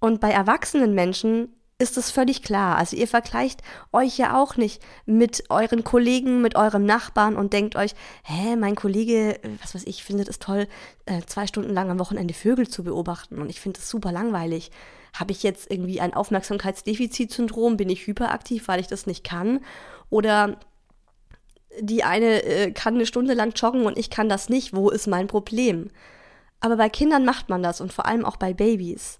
Und 0.00 0.20
bei 0.20 0.30
erwachsenen 0.30 0.94
Menschen 0.94 1.54
ist 1.78 1.96
es 1.96 2.10
völlig 2.10 2.42
klar. 2.42 2.76
Also 2.76 2.96
ihr 2.96 3.06
vergleicht 3.06 3.62
euch 3.92 4.18
ja 4.18 4.36
auch 4.40 4.56
nicht 4.56 4.82
mit 5.06 5.44
euren 5.48 5.84
Kollegen, 5.84 6.42
mit 6.42 6.56
eurem 6.56 6.84
Nachbarn 6.84 7.36
und 7.36 7.52
denkt 7.52 7.76
euch, 7.76 7.94
hä, 8.24 8.56
mein 8.56 8.74
Kollege, 8.74 9.38
was 9.62 9.74
weiß 9.76 9.84
ich, 9.86 10.02
findet 10.02 10.28
es 10.28 10.40
toll, 10.40 10.66
äh, 11.06 11.22
zwei 11.26 11.46
Stunden 11.46 11.72
lang 11.72 11.90
am 11.90 12.00
Wochenende 12.00 12.34
Vögel 12.34 12.68
zu 12.68 12.82
beobachten 12.82 13.40
und 13.40 13.48
ich 13.48 13.60
finde 13.60 13.78
es 13.78 13.88
super 13.88 14.10
langweilig. 14.10 14.72
Habe 15.14 15.32
ich 15.32 15.42
jetzt 15.44 15.70
irgendwie 15.70 16.00
ein 16.00 16.14
Aufmerksamkeitsdefizitsyndrom? 16.14 17.76
Bin 17.76 17.88
ich 17.88 18.06
hyperaktiv, 18.06 18.66
weil 18.68 18.80
ich 18.80 18.88
das 18.88 19.06
nicht 19.06 19.24
kann? 19.24 19.60
Oder 20.10 20.58
die 21.80 22.02
eine 22.02 22.42
äh, 22.42 22.72
kann 22.72 22.94
eine 22.94 23.06
Stunde 23.06 23.34
lang 23.34 23.52
joggen 23.54 23.86
und 23.86 23.96
ich 23.96 24.10
kann 24.10 24.28
das 24.28 24.48
nicht. 24.48 24.74
Wo 24.74 24.90
ist 24.90 25.06
mein 25.06 25.28
Problem? 25.28 25.90
Aber 26.60 26.76
bei 26.76 26.88
Kindern 26.88 27.24
macht 27.24 27.48
man 27.48 27.62
das 27.62 27.80
und 27.80 27.92
vor 27.92 28.06
allem 28.06 28.24
auch 28.24 28.36
bei 28.36 28.52
Babys. 28.52 29.18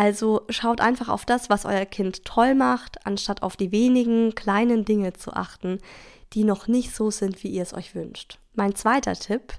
Also 0.00 0.46
schaut 0.48 0.80
einfach 0.80 1.10
auf 1.10 1.26
das, 1.26 1.50
was 1.50 1.66
euer 1.66 1.84
Kind 1.84 2.24
toll 2.24 2.54
macht, 2.54 3.06
anstatt 3.06 3.42
auf 3.42 3.58
die 3.58 3.70
wenigen 3.70 4.34
kleinen 4.34 4.86
Dinge 4.86 5.12
zu 5.12 5.34
achten, 5.34 5.78
die 6.32 6.44
noch 6.44 6.68
nicht 6.68 6.94
so 6.94 7.10
sind, 7.10 7.44
wie 7.44 7.48
ihr 7.48 7.62
es 7.62 7.74
euch 7.74 7.94
wünscht. 7.94 8.38
Mein 8.54 8.74
zweiter 8.74 9.12
Tipp, 9.12 9.52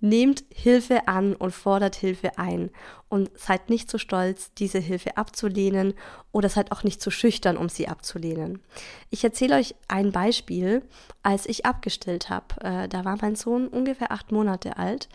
nehmt 0.00 0.44
Hilfe 0.52 1.08
an 1.08 1.34
und 1.34 1.52
fordert 1.52 1.96
Hilfe 1.96 2.36
ein 2.36 2.68
und 3.08 3.30
seid 3.38 3.70
nicht 3.70 3.90
zu 3.90 3.96
stolz, 3.96 4.52
diese 4.52 4.80
Hilfe 4.80 5.16
abzulehnen 5.16 5.94
oder 6.30 6.50
seid 6.50 6.72
auch 6.72 6.84
nicht 6.84 7.00
zu 7.00 7.10
schüchtern, 7.10 7.56
um 7.56 7.70
sie 7.70 7.88
abzulehnen. 7.88 8.60
Ich 9.08 9.24
erzähle 9.24 9.56
euch 9.56 9.74
ein 9.88 10.12
Beispiel, 10.12 10.82
als 11.22 11.46
ich 11.46 11.64
abgestillt 11.64 12.28
habe. 12.28 12.60
Äh, 12.60 12.88
da 12.88 13.06
war 13.06 13.16
mein 13.22 13.34
Sohn 13.34 13.66
ungefähr 13.66 14.12
acht 14.12 14.30
Monate 14.30 14.76
alt 14.76 15.08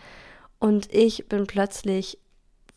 und 0.57 0.91
ich 0.91 1.29
bin 1.29 1.45
plötzlich 1.45 2.17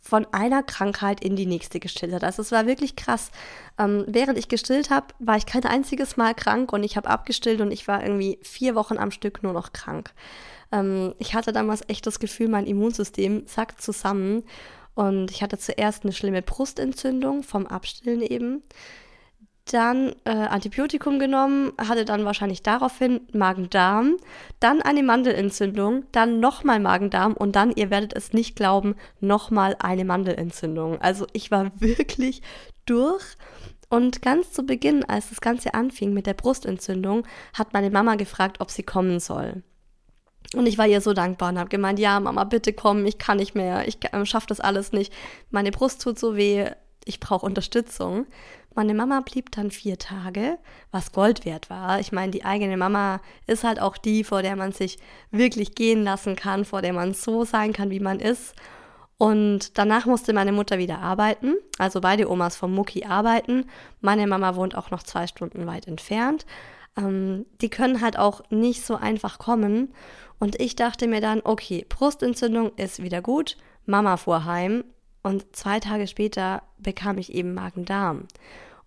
von 0.01 0.27
einer 0.33 0.63
Krankheit 0.63 1.23
in 1.23 1.37
die 1.37 1.47
nächste 1.47 1.81
gestillt 1.81 2.13
hat. 2.13 2.25
Also 2.25 2.43
es 2.43 2.53
war 2.53 2.67
wirklich 2.67 2.97
krass. 2.97 3.31
Ähm, 3.79 4.05
während 4.07 4.39
ich 4.39 4.49
gestillt 4.49 4.91
habe, 4.91 5.09
war 5.19 5.37
ich 5.37 5.47
kein 5.47 5.65
einziges 5.65 6.17
Mal 6.17 6.35
krank 6.35 6.73
und 6.73 6.83
ich 6.83 6.97
habe 6.97 7.11
abgestillt 7.11 7.61
und 7.61 7.73
ich 7.73 7.89
war 7.89 8.03
irgendwie 8.03 8.39
vier 8.43 8.75
Wochen 8.75 8.99
am 8.99 9.11
Stück 9.11 9.43
nur 9.43 9.53
noch 9.53 9.73
krank. 9.73 10.13
Ähm, 10.73 11.15
ich 11.19 11.35
hatte 11.35 11.53
damals 11.53 11.83
echt 11.89 12.07
das 12.07 12.21
Gefühl, 12.21 12.49
mein 12.49 12.67
Immunsystem 12.67 13.43
sackt 13.47 13.83
zusammen 13.83 14.45
und 14.95 15.31
ich 15.31 15.43
hatte 15.43 15.59
zuerst 15.59 16.05
eine 16.05 16.13
schlimme 16.13 16.43
Brustentzündung 16.43 17.43
vom 17.43 17.67
Abstillen 17.67 18.23
eben 18.23 18.63
dann 19.73 20.15
äh, 20.25 20.31
Antibiotikum 20.31 21.19
genommen, 21.19 21.73
hatte 21.79 22.05
dann 22.05 22.25
wahrscheinlich 22.25 22.63
daraufhin 22.63 23.21
Magen-Darm, 23.33 24.17
dann 24.61 24.83
eine 24.83 25.03
Mandelentzündung, 25.03 26.05
dann 26.13 26.41
nochmal 26.41 26.81
Magen-Darm 26.81 27.35
und 27.35 27.57
dann, 27.57 27.73
ihr 27.73 27.91
werdet 27.91 28.15
es 28.15 28.33
nicht 28.33 28.57
glauben, 28.57 28.97
nochmal 29.21 29.77
eine 29.79 30.05
Mandelentzündung. 30.05 31.01
Also 31.01 31.27
ich 31.33 31.51
war 31.51 31.71
wirklich 31.81 32.43
durch. 32.87 33.25
Und 33.91 34.21
ganz 34.21 34.53
zu 34.53 34.65
Beginn, 34.65 35.05
als 35.05 35.31
das 35.31 35.41
Ganze 35.41 35.73
anfing 35.73 36.13
mit 36.13 36.27
der 36.27 36.35
Brustentzündung, 36.35 37.27
hat 37.55 37.73
meine 37.73 37.91
Mama 37.91 38.17
gefragt, 38.17 38.61
ob 38.61 38.71
sie 38.71 38.83
kommen 38.83 39.19
soll. 39.19 39.63
Und 40.55 40.67
ich 40.67 40.79
war 40.79 40.87
ihr 40.87 41.01
so 41.01 41.13
dankbar 41.13 41.51
und 41.51 41.59
habe 41.59 41.69
gemeint, 41.69 41.99
ja, 41.99 42.21
Mama, 42.21 42.45
bitte 42.45 42.73
komm, 42.73 43.05
ich 43.07 43.19
kann 43.19 43.37
nicht 43.39 43.55
mehr, 43.55 43.87
ich 43.87 43.99
äh, 44.13 44.27
schaffe 44.27 44.47
das 44.49 44.61
alles 44.61 44.93
nicht. 44.93 45.13
Meine 45.51 45.71
Brust 45.71 46.03
tut 46.03 46.19
so 46.19 46.37
weh, 46.37 46.71
ich 47.05 47.21
brauche 47.21 47.45
Unterstützung. 47.45 48.27
Meine 48.79 48.95
Mama 48.95 49.23
blieb 49.23 49.51
dann 49.51 49.73
vier 49.73 49.99
Tage, 49.99 50.57
was 50.93 51.11
Gold 51.11 51.45
wert 51.45 51.69
war. 51.69 51.99
Ich 51.99 52.13
meine, 52.13 52.31
die 52.31 52.45
eigene 52.45 52.77
Mama 52.77 53.21
ist 53.49 53.65
halt 53.65 53.81
auch 53.81 53.97
die, 53.97 54.23
vor 54.23 54.43
der 54.43 54.55
man 54.55 54.71
sich 54.71 54.99
wirklich 55.33 55.75
gehen 55.75 56.05
lassen 56.05 56.37
kann, 56.37 56.65
vor 56.65 56.81
der 56.81 56.93
man 56.93 57.13
so 57.13 57.45
sein 57.45 57.73
kann, 57.73 57.91
wie 57.91 57.99
man 57.99 58.21
ist. 58.21 58.55
Und 59.17 59.77
danach 59.79 60.07
musste 60.07 60.33
meine 60.33 60.53
Mutter 60.53 60.79
wieder 60.79 61.01
arbeiten, 61.01 61.57
also 61.79 62.01
beide 62.01 62.31
Omas 62.31 62.55
vom 62.55 62.73
Mucki 62.73 63.05
arbeiten. 63.05 63.65
Meine 64.01 64.29
Mama 64.29 64.55
wohnt 64.55 64.77
auch 64.77 64.93
noch 64.93 65.03
zwei 65.03 65.27
Stunden 65.27 65.67
weit 65.67 65.89
entfernt. 65.89 66.47
Ähm, 66.97 67.47
die 67.61 67.71
können 67.71 68.01
halt 68.01 68.17
auch 68.17 68.49
nicht 68.49 68.87
so 68.87 68.95
einfach 68.95 69.41
kommen. 69.41 69.93
Und 70.39 70.61
ich 70.61 70.77
dachte 70.77 71.09
mir 71.09 71.21
dann, 71.21 71.41
okay, 71.43 71.85
Brustentzündung 71.89 72.71
ist 72.77 73.03
wieder 73.03 73.23
gut, 73.23 73.57
Mama 73.87 74.17
fuhr 74.19 74.45
heim 74.45 74.85
und 75.25 75.57
zwei 75.57 75.81
Tage 75.81 76.07
später 76.07 76.63
bekam 76.79 77.19
ich 77.19 77.35
eben 77.35 77.55
Magen-Darm. 77.55 78.29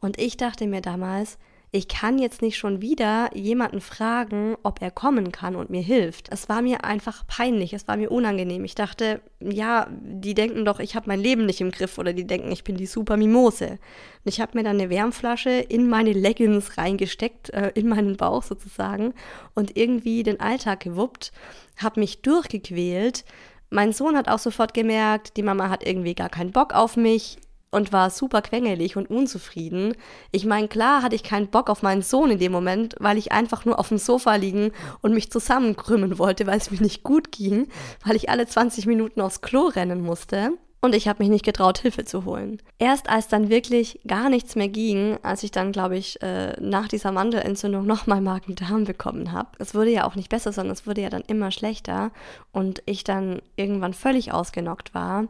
Und 0.01 0.19
ich 0.19 0.35
dachte 0.35 0.67
mir 0.67 0.81
damals, 0.81 1.37
ich 1.73 1.87
kann 1.87 2.19
jetzt 2.19 2.41
nicht 2.41 2.57
schon 2.57 2.81
wieder 2.81 3.29
jemanden 3.33 3.79
fragen, 3.79 4.57
ob 4.61 4.81
er 4.81 4.91
kommen 4.91 5.31
kann 5.31 5.55
und 5.55 5.69
mir 5.69 5.81
hilft. 5.81 6.27
Es 6.29 6.49
war 6.49 6.61
mir 6.61 6.83
einfach 6.83 7.25
peinlich, 7.27 7.71
es 7.71 7.87
war 7.87 7.95
mir 7.95 8.11
unangenehm. 8.11 8.65
Ich 8.65 8.75
dachte, 8.75 9.21
ja, 9.39 9.87
die 9.89 10.33
denken 10.33 10.65
doch, 10.65 10.81
ich 10.81 10.95
habe 10.97 11.07
mein 11.07 11.21
Leben 11.21 11.45
nicht 11.45 11.61
im 11.61 11.71
Griff 11.71 11.97
oder 11.97 12.11
die 12.11 12.27
denken, 12.27 12.51
ich 12.51 12.65
bin 12.65 12.75
die 12.75 12.87
super 12.87 13.15
Mimose. 13.15 13.69
Und 13.69 13.79
ich 14.25 14.41
habe 14.41 14.57
mir 14.57 14.65
dann 14.65 14.81
eine 14.81 14.89
Wärmflasche 14.89 15.49
in 15.49 15.87
meine 15.87 16.11
Leggings 16.11 16.77
reingesteckt, 16.77 17.51
äh, 17.51 17.71
in 17.73 17.87
meinen 17.87 18.17
Bauch 18.17 18.43
sozusagen 18.43 19.13
und 19.55 19.77
irgendwie 19.77 20.23
den 20.23 20.41
Alltag 20.41 20.81
gewuppt, 20.81 21.31
habe 21.77 22.01
mich 22.01 22.21
durchgequält. 22.21 23.23
Mein 23.69 23.93
Sohn 23.93 24.17
hat 24.17 24.27
auch 24.27 24.39
sofort 24.39 24.73
gemerkt, 24.73 25.37
die 25.37 25.43
Mama 25.43 25.69
hat 25.69 25.87
irgendwie 25.87 26.15
gar 26.15 26.27
keinen 26.27 26.51
Bock 26.51 26.75
auf 26.75 26.97
mich 26.97 27.37
und 27.71 27.93
war 27.93 28.09
super 28.09 28.41
quengelig 28.41 28.97
und 28.97 29.09
unzufrieden. 29.09 29.95
Ich 30.31 30.45
meine, 30.45 30.67
klar 30.67 31.01
hatte 31.01 31.15
ich 31.15 31.23
keinen 31.23 31.47
Bock 31.47 31.69
auf 31.69 31.81
meinen 31.81 32.01
Sohn 32.01 32.31
in 32.31 32.39
dem 32.39 32.51
Moment, 32.51 32.95
weil 32.99 33.17
ich 33.17 33.31
einfach 33.31 33.65
nur 33.65 33.79
auf 33.79 33.87
dem 33.87 33.97
Sofa 33.97 34.35
liegen 34.35 34.71
und 35.01 35.13
mich 35.13 35.31
zusammenkrümmen 35.31 36.19
wollte, 36.19 36.45
weil 36.47 36.57
es 36.57 36.69
mir 36.69 36.81
nicht 36.81 37.03
gut 37.03 37.31
ging, 37.31 37.67
weil 38.05 38.15
ich 38.15 38.29
alle 38.29 38.45
20 38.45 38.85
Minuten 38.85 39.21
aufs 39.21 39.41
Klo 39.41 39.67
rennen 39.67 40.01
musste. 40.01 40.51
und 40.83 40.95
ich 40.95 41.07
habe 41.07 41.21
mich 41.21 41.29
nicht 41.29 41.45
getraut, 41.45 41.77
Hilfe 41.77 42.05
zu 42.05 42.25
holen. 42.25 42.59
Erst 42.79 43.07
als 43.07 43.27
dann 43.27 43.49
wirklich 43.49 43.99
gar 44.07 44.29
nichts 44.29 44.55
mehr 44.55 44.67
ging, 44.67 45.19
als 45.21 45.43
ich 45.43 45.51
dann, 45.51 45.71
glaube 45.71 45.95
ich, 45.95 46.19
äh, 46.23 46.59
nach 46.59 46.87
dieser 46.87 47.11
Mandelentzündung 47.11 47.85
nochmal 47.85 48.19
Magen-Darm 48.19 48.85
bekommen 48.85 49.31
habe. 49.31 49.49
Es 49.59 49.75
wurde 49.75 49.91
ja 49.91 50.05
auch 50.05 50.15
nicht 50.15 50.29
besser, 50.29 50.51
sondern 50.51 50.73
es 50.73 50.87
wurde 50.87 51.01
ja 51.01 51.11
dann 51.11 51.21
immer 51.27 51.51
schlechter 51.51 52.09
und 52.51 52.81
ich 52.87 53.03
dann 53.03 53.43
irgendwann 53.55 53.93
völlig 53.93 54.33
ausgenockt 54.33 54.95
war, 54.95 55.27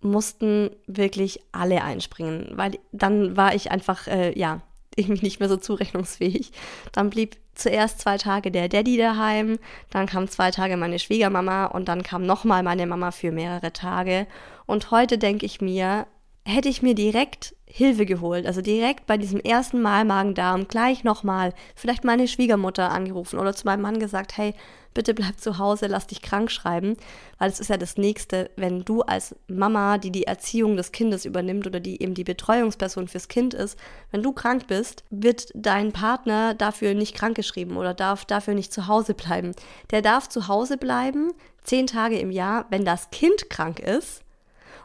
mussten 0.00 0.70
wirklich 0.86 1.40
alle 1.52 1.82
einspringen, 1.82 2.52
weil 2.52 2.78
dann 2.92 3.36
war 3.36 3.54
ich 3.54 3.70
einfach, 3.70 4.06
äh, 4.06 4.38
ja, 4.38 4.60
irgendwie 4.96 5.24
nicht 5.24 5.40
mehr 5.40 5.48
so 5.48 5.56
zurechnungsfähig. 5.56 6.52
Dann 6.92 7.10
blieb 7.10 7.36
zuerst 7.54 8.00
zwei 8.00 8.18
Tage 8.18 8.50
der 8.50 8.68
Daddy 8.68 8.96
daheim, 8.96 9.58
dann 9.90 10.06
kam 10.06 10.28
zwei 10.28 10.50
Tage 10.50 10.76
meine 10.76 10.98
Schwiegermama 10.98 11.66
und 11.66 11.88
dann 11.88 12.02
kam 12.02 12.24
nochmal 12.24 12.62
meine 12.62 12.86
Mama 12.86 13.10
für 13.10 13.32
mehrere 13.32 13.72
Tage. 13.72 14.26
Und 14.66 14.90
heute 14.90 15.18
denke 15.18 15.46
ich 15.46 15.60
mir, 15.60 16.06
hätte 16.48 16.68
ich 16.68 16.82
mir 16.82 16.94
direkt 16.94 17.54
Hilfe 17.66 18.06
geholt, 18.06 18.46
also 18.46 18.62
direkt 18.62 19.06
bei 19.06 19.18
diesem 19.18 19.40
ersten 19.40 19.82
Mal 19.82 20.06
Magen-Darm 20.06 20.68
gleich 20.68 21.04
nochmal 21.04 21.52
vielleicht 21.74 22.02
meine 22.02 22.26
Schwiegermutter 22.26 22.90
angerufen 22.90 23.38
oder 23.38 23.54
zu 23.54 23.66
meinem 23.66 23.82
Mann 23.82 23.98
gesagt, 23.98 24.38
hey, 24.38 24.54
bitte 24.94 25.12
bleib 25.12 25.38
zu 25.38 25.58
Hause, 25.58 25.86
lass 25.86 26.06
dich 26.06 26.22
krank 26.22 26.50
schreiben, 26.50 26.96
weil 27.38 27.50
es 27.50 27.60
ist 27.60 27.68
ja 27.68 27.76
das 27.76 27.98
Nächste, 27.98 28.50
wenn 28.56 28.84
du 28.86 29.02
als 29.02 29.36
Mama, 29.46 29.98
die 29.98 30.10
die 30.10 30.26
Erziehung 30.26 30.76
des 30.78 30.90
Kindes 30.90 31.26
übernimmt 31.26 31.66
oder 31.66 31.78
die 31.78 32.02
eben 32.02 32.14
die 32.14 32.24
Betreuungsperson 32.24 33.08
fürs 33.08 33.28
Kind 33.28 33.52
ist, 33.52 33.78
wenn 34.10 34.22
du 34.22 34.32
krank 34.32 34.66
bist, 34.66 35.04
wird 35.10 35.50
dein 35.54 35.92
Partner 35.92 36.54
dafür 36.54 36.94
nicht 36.94 37.14
krankgeschrieben 37.14 37.76
oder 37.76 37.92
darf 37.92 38.24
dafür 38.24 38.54
nicht 38.54 38.72
zu 38.72 38.86
Hause 38.86 39.12
bleiben. 39.12 39.52
Der 39.90 40.00
darf 40.00 40.30
zu 40.30 40.48
Hause 40.48 40.78
bleiben, 40.78 41.32
zehn 41.62 41.86
Tage 41.86 42.18
im 42.18 42.30
Jahr, 42.30 42.64
wenn 42.70 42.86
das 42.86 43.10
Kind 43.10 43.50
krank 43.50 43.80
ist 43.80 44.24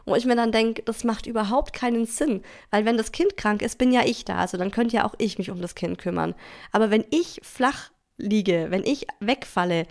wo 0.04 0.14
ich 0.14 0.26
mir 0.26 0.36
dann 0.36 0.52
denke, 0.52 0.82
das 0.82 1.04
macht 1.04 1.26
überhaupt 1.26 1.72
keinen 1.72 2.06
Sinn. 2.06 2.42
Weil 2.70 2.84
wenn 2.84 2.96
das 2.96 3.12
Kind 3.12 3.36
krank 3.36 3.62
ist, 3.62 3.78
bin 3.78 3.92
ja 3.92 4.02
ich 4.04 4.24
da. 4.24 4.36
Also 4.38 4.56
dann 4.56 4.70
könnte 4.70 4.96
ja 4.96 5.04
auch 5.04 5.14
ich 5.18 5.38
mich 5.38 5.50
um 5.50 5.60
das 5.60 5.74
Kind 5.74 5.98
kümmern. 5.98 6.34
Aber 6.72 6.90
wenn 6.90 7.04
ich 7.10 7.40
flach 7.42 7.90
liege, 8.16 8.66
wenn 8.70 8.84
ich 8.84 9.06
wegfalle, 9.20 9.86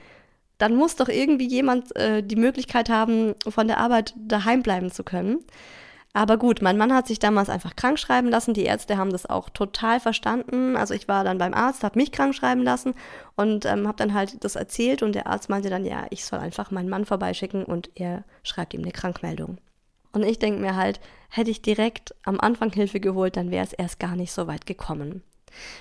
dann 0.57 0.75
muss 0.75 0.95
doch 0.95 1.09
irgendwie 1.09 1.47
jemand 1.47 1.95
äh, 1.95 2.23
die 2.23 2.35
Möglichkeit 2.35 2.89
haben, 2.89 3.35
von 3.47 3.67
der 3.67 3.79
Arbeit 3.79 4.13
daheim 4.17 4.63
bleiben 4.63 4.91
zu 4.91 5.03
können. 5.03 5.39
Aber 6.15 6.37
gut, 6.37 6.61
mein 6.61 6.77
Mann 6.77 6.93
hat 6.93 7.07
sich 7.07 7.17
damals 7.17 7.49
einfach 7.49 7.75
krank 7.75 7.97
schreiben 7.97 8.29
lassen. 8.29 8.53
Die 8.53 8.65
Ärzte 8.65 8.97
haben 8.97 9.09
das 9.11 9.25
auch 9.25 9.49
total 9.49 9.99
verstanden. 9.99 10.77
Also 10.77 10.93
ich 10.93 11.07
war 11.07 11.23
dann 11.23 11.39
beim 11.39 11.55
Arzt, 11.55 11.83
habe 11.83 11.97
mich 11.97 12.11
krank 12.11 12.35
schreiben 12.35 12.61
lassen 12.61 12.93
und 13.35 13.65
ähm, 13.65 13.87
habe 13.87 13.97
dann 13.97 14.13
halt 14.13 14.43
das 14.43 14.55
erzählt 14.55 15.01
und 15.01 15.15
der 15.15 15.25
Arzt 15.25 15.49
meinte 15.49 15.71
dann, 15.71 15.85
ja, 15.85 16.05
ich 16.11 16.23
soll 16.23 16.37
einfach 16.39 16.69
meinen 16.69 16.89
Mann 16.89 17.05
vorbeischicken 17.05 17.65
und 17.65 17.89
er 17.95 18.23
schreibt 18.43 18.75
ihm 18.75 18.83
eine 18.83 18.91
Krankmeldung. 18.91 19.57
Und 20.13 20.23
ich 20.23 20.39
denke 20.39 20.61
mir 20.61 20.75
halt, 20.75 21.01
hätte 21.29 21.51
ich 21.51 21.61
direkt 21.61 22.15
am 22.23 22.39
Anfang 22.39 22.71
Hilfe 22.71 22.99
geholt, 22.99 23.35
dann 23.35 23.51
wäre 23.51 23.65
es 23.65 23.73
erst 23.73 23.99
gar 23.99 24.15
nicht 24.15 24.31
so 24.31 24.47
weit 24.47 24.65
gekommen. 24.65 25.23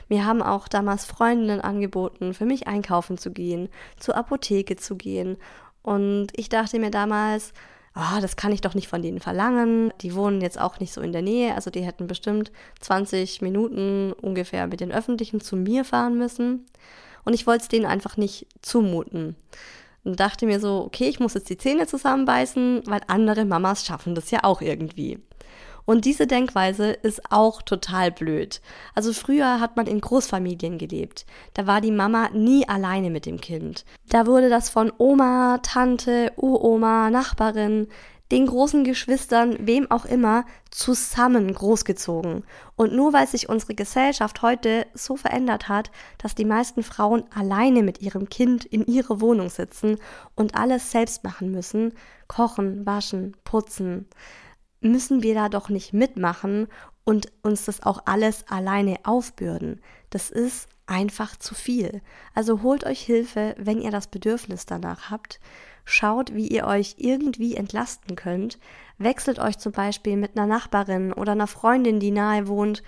Mir 0.09 0.27
haben 0.27 0.43
auch 0.43 0.69
damals 0.69 1.05
Freundinnen 1.05 1.61
angeboten, 1.61 2.35
für 2.35 2.47
mich 2.47 2.67
einkaufen 2.67 3.19
zu 3.19 3.31
gehen, 3.31 3.69
zur 3.99 4.17
Apotheke 4.17 4.77
zu 4.77 4.97
gehen. 4.97 5.37
Und 5.83 6.29
ich 6.35 6.49
dachte 6.49 6.79
mir 6.79 6.91
damals, 6.91 7.53
oh, 7.95 8.21
das 8.21 8.37
kann 8.37 8.53
ich 8.53 8.61
doch 8.61 8.75
nicht 8.75 8.89
von 8.89 9.03
denen 9.03 9.21
verlangen. 9.21 9.93
Die 10.01 10.15
wohnen 10.15 10.41
jetzt 10.41 10.61
auch 10.61 10.81
nicht 10.81 10.93
so 10.93 11.01
in 11.01 11.12
der 11.12 11.23
Nähe, 11.23 11.55
also 11.55 11.71
die 11.71 11.83
hätten 11.83 12.07
bestimmt 12.07 12.53
20 12.81 13.43
Minuten 13.43 14.12
ungefähr 14.12 14.67
mit 14.67 14.81
den 14.81 14.93
Öffentlichen 14.93 15.41
zu 15.41 15.57
mir 15.57 15.85
fahren 15.85 16.17
müssen. 16.17 16.67
Und 17.25 17.35
ich 17.35 17.47
wollte 17.47 17.62
es 17.62 17.69
denen 17.69 17.87
einfach 17.87 18.17
nicht 18.17 18.47
zumuten 18.62 19.37
und 20.04 20.18
dachte 20.18 20.47
mir 20.47 20.61
so, 20.61 20.85
okay, 20.85 21.09
ich 21.09 21.21
muss 21.21 21.35
jetzt 21.35 21.50
die 21.50 21.56
Zähne 21.56 21.87
zusammenbeißen, 21.87 22.82
weil 22.87 23.00
andere 23.06 23.44
Mamas 23.44 23.85
schaffen 23.87 24.14
das 24.14 24.30
ja 24.30 24.40
auch 24.42 24.61
irgendwie. 24.61 25.21
Und 25.85 26.04
diese 26.04 26.26
Denkweise 26.26 26.92
ist 26.92 27.32
auch 27.32 27.61
total 27.62 28.12
blöd. 28.12 28.61
Also 28.94 29.12
früher 29.12 29.61
hat 29.61 29.76
man 29.76 29.87
in 29.87 30.00
Großfamilien 30.00 30.78
gelebt. 30.78 31.26
Da 31.54 31.66
war 31.66 31.80
die 31.80 31.90
Mama 31.90 32.30
nie 32.32 32.68
alleine 32.68 33.11
mit 33.11 33.26
dem 33.26 33.40
Kind. 33.40 33.85
Da 34.09 34.26
wurde 34.26 34.49
das 34.49 34.71
von 34.71 34.92
Oma, 34.99 35.59
Tante, 35.62 36.32
Uroma, 36.37 37.11
Nachbarin, 37.11 37.88
den 38.33 38.47
großen 38.47 38.83
Geschwistern, 38.83 39.59
wem 39.61 39.91
auch 39.91 40.07
immer, 40.07 40.47
zusammen 40.71 41.53
großgezogen. 41.53 42.45
Und 42.77 42.95
nur 42.95 43.12
weil 43.12 43.29
sich 43.29 43.51
unsere 43.51 43.75
Gesellschaft 43.75 44.40
heute 44.40 44.87
so 44.95 45.16
verändert 45.16 45.68
hat, 45.68 45.90
dass 46.16 46.35
die 46.35 46.47
meisten 46.47 46.83
Frauen 46.83 47.25
alleine 47.35 47.83
mit 47.83 48.01
ihrem 48.01 48.31
Kind 48.31 48.64
in 48.64 48.87
ihrer 48.87 49.21
Wohnung 49.21 49.51
sitzen 49.51 49.99
und 50.35 50.55
alles 50.55 50.90
selbst 50.90 51.25
machen 51.25 51.51
müssen, 51.51 51.92
kochen, 52.27 52.87
waschen, 52.87 53.37
putzen, 53.45 54.09
müssen 54.81 55.23
wir 55.23 55.35
da 55.35 55.51
doch 55.51 55.68
nicht 55.68 55.92
mitmachen 55.92 56.68
und 57.05 57.31
uns 57.42 57.66
das 57.66 57.83
auch 57.83 58.03
alles 58.07 58.47
alleine 58.49 58.97
aufbürden. 59.05 59.83
Das 60.09 60.31
ist 60.31 60.68
einfach 60.87 61.37
zu 61.37 61.55
viel. 61.55 62.01
Also 62.35 62.62
holt 62.62 62.85
euch 62.85 63.01
Hilfe, 63.03 63.55
wenn 63.59 63.83
ihr 63.83 63.90
das 63.90 64.07
Bedürfnis 64.07 64.64
danach 64.64 65.11
habt. 65.11 65.38
Schaut, 65.85 66.35
wie 66.35 66.49
ihr 66.49 66.66
euch 66.66 66.97
irgendwie 66.99 67.57
entlasten 67.57 68.16
könnt. 68.16 68.59
Wechselt 68.99 69.38
euch 69.38 69.59
zum 69.59 69.73
Beispiel 69.73 70.16
mit 70.16 70.37
einer 70.37 70.47
Nachbarin 70.47 71.12
oder 71.12 71.33
einer 71.33 71.47
Freundin, 71.47 71.99
die 72.01 72.12
nahe 72.12 72.47
wohnt, 72.47 72.83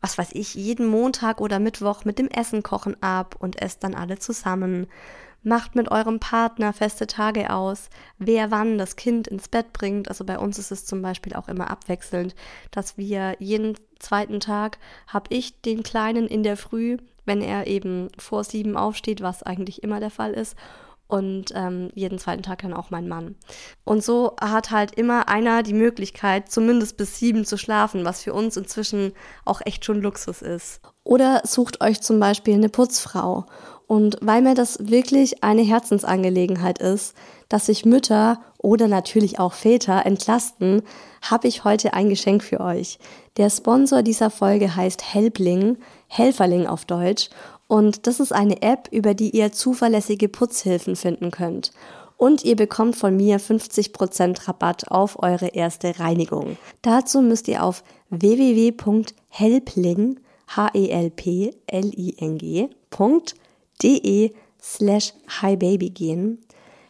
was 0.00 0.16
weiß 0.16 0.30
ich, 0.32 0.54
jeden 0.54 0.86
Montag 0.86 1.40
oder 1.40 1.58
Mittwoch 1.58 2.04
mit 2.04 2.18
dem 2.18 2.28
Essen 2.28 2.62
kochen 2.62 2.96
ab 3.02 3.36
und 3.38 3.60
esst 3.60 3.84
dann 3.84 3.94
alle 3.94 4.18
zusammen. 4.18 4.86
Macht 5.42 5.74
mit 5.74 5.90
eurem 5.90 6.20
Partner 6.20 6.72
feste 6.72 7.06
Tage 7.06 7.50
aus, 7.50 7.88
wer 8.18 8.50
wann 8.50 8.76
das 8.76 8.96
Kind 8.96 9.26
ins 9.26 9.48
Bett 9.48 9.72
bringt. 9.72 10.08
Also 10.08 10.24
bei 10.24 10.38
uns 10.38 10.58
ist 10.58 10.70
es 10.70 10.84
zum 10.84 11.00
Beispiel 11.00 11.34
auch 11.34 11.48
immer 11.48 11.70
abwechselnd, 11.70 12.34
dass 12.70 12.98
wir 12.98 13.36
jeden 13.38 13.76
zweiten 13.98 14.40
Tag 14.40 14.78
habe 15.06 15.34
ich 15.34 15.60
den 15.62 15.82
Kleinen 15.82 16.26
in 16.26 16.42
der 16.42 16.58
Früh, 16.58 16.98
wenn 17.24 17.40
er 17.40 17.66
eben 17.66 18.08
vor 18.18 18.44
sieben 18.44 18.76
aufsteht, 18.76 19.22
was 19.22 19.42
eigentlich 19.42 19.82
immer 19.82 20.00
der 20.00 20.10
Fall 20.10 20.32
ist, 20.32 20.56
und 21.10 21.52
ähm, 21.54 21.90
jeden 21.94 22.18
zweiten 22.18 22.42
Tag 22.42 22.62
dann 22.62 22.72
auch 22.72 22.90
mein 22.90 23.08
Mann. 23.08 23.36
Und 23.84 24.02
so 24.02 24.36
hat 24.40 24.70
halt 24.70 24.94
immer 24.94 25.28
einer 25.28 25.62
die 25.62 25.74
Möglichkeit, 25.74 26.50
zumindest 26.50 26.96
bis 26.96 27.18
sieben 27.18 27.44
zu 27.44 27.56
schlafen, 27.56 28.04
was 28.04 28.22
für 28.22 28.32
uns 28.32 28.56
inzwischen 28.56 29.12
auch 29.44 29.60
echt 29.64 29.84
schon 29.84 30.00
Luxus 30.00 30.42
ist. 30.42 30.80
Oder 31.04 31.42
sucht 31.44 31.80
euch 31.82 32.00
zum 32.00 32.20
Beispiel 32.20 32.54
eine 32.54 32.68
Putzfrau. 32.68 33.46
Und 33.86 34.18
weil 34.20 34.42
mir 34.42 34.54
das 34.54 34.78
wirklich 34.88 35.42
eine 35.42 35.62
Herzensangelegenheit 35.62 36.78
ist, 36.78 37.16
dass 37.48 37.66
sich 37.66 37.84
Mütter 37.84 38.40
oder 38.58 38.86
natürlich 38.86 39.40
auch 39.40 39.52
Väter 39.52 40.06
entlasten, 40.06 40.82
habe 41.22 41.48
ich 41.48 41.64
heute 41.64 41.92
ein 41.92 42.08
Geschenk 42.08 42.44
für 42.44 42.60
euch. 42.60 43.00
Der 43.36 43.50
Sponsor 43.50 44.02
dieser 44.02 44.30
Folge 44.30 44.76
heißt 44.76 45.12
Helpling, 45.12 45.78
Helferling 46.06 46.68
auf 46.68 46.84
Deutsch. 46.84 47.30
Und 47.70 48.06
das 48.08 48.18
ist 48.18 48.32
eine 48.32 48.62
App, 48.62 48.88
über 48.90 49.14
die 49.14 49.30
ihr 49.30 49.52
zuverlässige 49.52 50.28
Putzhilfen 50.28 50.96
finden 50.96 51.30
könnt. 51.30 51.70
Und 52.16 52.44
ihr 52.44 52.56
bekommt 52.56 52.96
von 52.96 53.16
mir 53.16 53.38
50% 53.38 54.48
Rabatt 54.48 54.90
auf 54.90 55.22
eure 55.22 55.46
erste 55.46 56.00
Reinigung. 56.00 56.56
Dazu 56.82 57.22
müsst 57.22 57.46
ihr 57.46 57.62
auf 57.62 57.84
www.helpling, 58.08 60.18
slash 64.60 65.14
highbaby 65.40 65.90
gehen. 65.90 66.38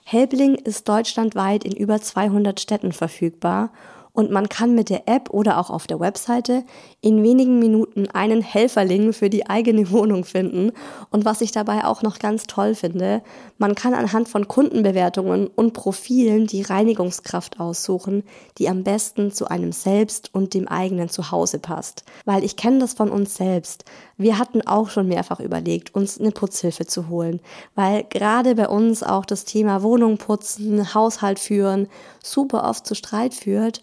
Helpling 0.05 0.55
ist 0.55 0.88
deutschlandweit 0.88 1.64
in 1.64 1.73
über 1.73 2.01
200 2.01 2.59
Städten 2.59 2.93
verfügbar 2.93 3.71
und 4.12 4.31
man 4.31 4.49
kann 4.49 4.75
mit 4.75 4.90
der 4.90 5.09
App 5.09 5.31
oder 5.31 5.59
auch 5.59 5.70
auf 5.70 5.87
der 5.87 6.01
Webseite 6.01 6.64
in 7.01 7.23
wenigen 7.23 7.59
Minuten 7.59 8.09
einen 8.09 8.42
Helferling 8.42 9.12
für 9.12 9.31
die 9.31 9.49
eigene 9.49 9.90
Wohnung 9.90 10.25
finden. 10.25 10.73
Und 11.11 11.25
was 11.25 11.40
ich 11.40 11.53
dabei 11.53 11.85
auch 11.85 12.03
noch 12.03 12.18
ganz 12.18 12.46
toll 12.46 12.75
finde, 12.75 13.23
man 13.59 13.75
kann 13.75 13.94
anhand 13.94 14.29
von 14.29 14.49
Kundenbewertungen 14.49 15.46
und 15.46 15.73
Profilen 15.73 16.46
die 16.46 16.62
Reinigungskraft 16.62 17.61
aussuchen, 17.61 18.25
die 18.59 18.68
am 18.68 18.83
besten 18.83 19.33
zu 19.33 19.49
einem 19.49 19.73
selbst 19.73 20.35
und 20.35 20.55
dem 20.55 20.66
eigenen 20.66 21.09
Zuhause 21.09 21.59
passt. 21.59 22.05
Weil 22.25 22.44
ich 22.44 22.57
kenne 22.57 22.81
das 22.81 22.94
von 22.94 23.11
uns 23.11 23.35
selbst. 23.37 23.85
Wir 24.16 24.38
hatten 24.38 24.66
auch 24.66 24.90
schon 24.90 25.09
mehrfach 25.09 25.40
überlegt, 25.40 25.94
uns 25.94 26.18
eine 26.20 26.31
Putzhilfe 26.31 26.87
zu 26.87 27.09
holen, 27.09 27.40
weil 27.75 28.05
gerade 28.05 28.55
bei 28.55 28.68
uns 28.68 29.03
auch 29.03 29.25
das 29.25 29.44
Thema 29.44 29.83
Wohnung 29.83 30.18
putzen, 30.18 30.92
Haushalt 30.94 31.38
führen 31.38 31.88
super 32.23 32.64
oft 32.64 32.87
zu 32.87 32.94
Streit 32.94 33.35
führt 33.35 33.81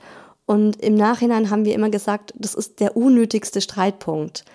und 0.48 0.82
im 0.82 0.96
Nachhinein 0.96 1.52
haben 1.52 1.66
wir 1.66 1.76
immer 1.76 1.90
gesagt, 1.90 2.34
das 2.38 2.56
ist 2.56 2.80
der 2.80 2.98
unnötigste 2.98 3.62
Streitpunkt. 3.62 4.46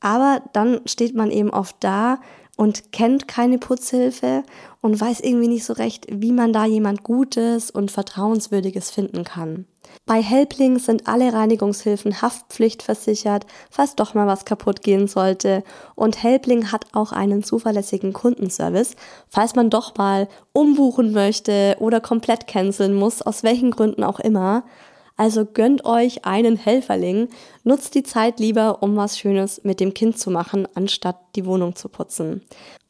Aber 0.00 0.42
dann 0.54 0.80
steht 0.86 1.14
man 1.14 1.30
eben 1.30 1.50
oft 1.50 1.76
da 1.80 2.18
und 2.56 2.90
kennt 2.90 3.28
keine 3.28 3.58
Putzhilfe 3.58 4.44
und 4.80 4.98
weiß 4.98 5.20
irgendwie 5.20 5.48
nicht 5.48 5.64
so 5.64 5.74
recht, 5.74 6.06
wie 6.10 6.32
man 6.32 6.54
da 6.54 6.64
jemand 6.64 7.02
Gutes 7.02 7.70
und 7.70 7.90
Vertrauenswürdiges 7.90 8.90
finden 8.90 9.24
kann. 9.24 9.66
Bei 10.06 10.22
Helpling 10.22 10.78
sind 10.78 11.06
alle 11.06 11.32
Reinigungshilfen 11.34 12.22
haftpflichtversichert, 12.22 13.46
falls 13.70 13.94
doch 13.94 14.14
mal 14.14 14.26
was 14.26 14.46
kaputt 14.46 14.80
gehen 14.80 15.06
sollte. 15.06 15.64
Und 15.94 16.22
Helpling 16.22 16.72
hat 16.72 16.86
auch 16.92 17.12
einen 17.12 17.42
zuverlässigen 17.42 18.14
Kundenservice, 18.14 18.96
falls 19.28 19.54
man 19.54 19.68
doch 19.68 19.96
mal 19.96 20.28
umbuchen 20.52 21.12
möchte 21.12 21.76
oder 21.78 22.00
komplett 22.00 22.46
canceln 22.46 22.94
muss, 22.94 23.20
aus 23.20 23.42
welchen 23.42 23.70
Gründen 23.70 24.02
auch 24.02 24.18
immer. 24.18 24.64
Also 25.16 25.44
gönnt 25.44 25.84
euch 25.84 26.24
einen 26.24 26.56
Helferling, 26.56 27.28
nutzt 27.64 27.94
die 27.94 28.02
Zeit 28.02 28.40
lieber, 28.40 28.82
um 28.82 28.96
was 28.96 29.18
Schönes 29.18 29.62
mit 29.64 29.80
dem 29.80 29.94
Kind 29.94 30.18
zu 30.18 30.30
machen, 30.30 30.66
anstatt 30.74 31.18
die 31.36 31.46
Wohnung 31.46 31.76
zu 31.76 31.88
putzen. 31.88 32.42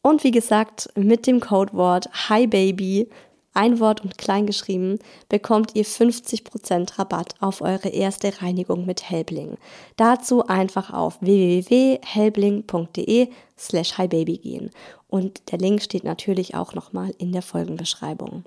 Und 0.02 0.24
wie 0.24 0.30
gesagt, 0.30 0.88
mit 0.96 1.26
dem 1.26 1.40
Codewort 1.40 2.08
HiBaby, 2.28 3.08
ein 3.54 3.80
Wort 3.80 4.00
und 4.00 4.16
klein 4.18 4.46
geschrieben, 4.46 4.98
bekommt 5.28 5.72
ihr 5.74 5.84
50% 5.84 6.98
Rabatt 6.98 7.34
auf 7.40 7.60
eure 7.60 7.90
erste 7.90 8.40
Reinigung 8.40 8.86
mit 8.86 9.10
Helbling. 9.10 9.58
Dazu 9.96 10.46
einfach 10.46 10.90
auf 10.92 11.20
www.helbling.de 11.20 13.28
slash 13.58 13.98
highbaby 13.98 14.38
gehen. 14.38 14.70
Und 15.08 15.52
der 15.52 15.58
Link 15.58 15.82
steht 15.82 16.04
natürlich 16.04 16.54
auch 16.54 16.72
nochmal 16.72 17.12
in 17.18 17.32
der 17.32 17.42
Folgenbeschreibung. 17.42 18.44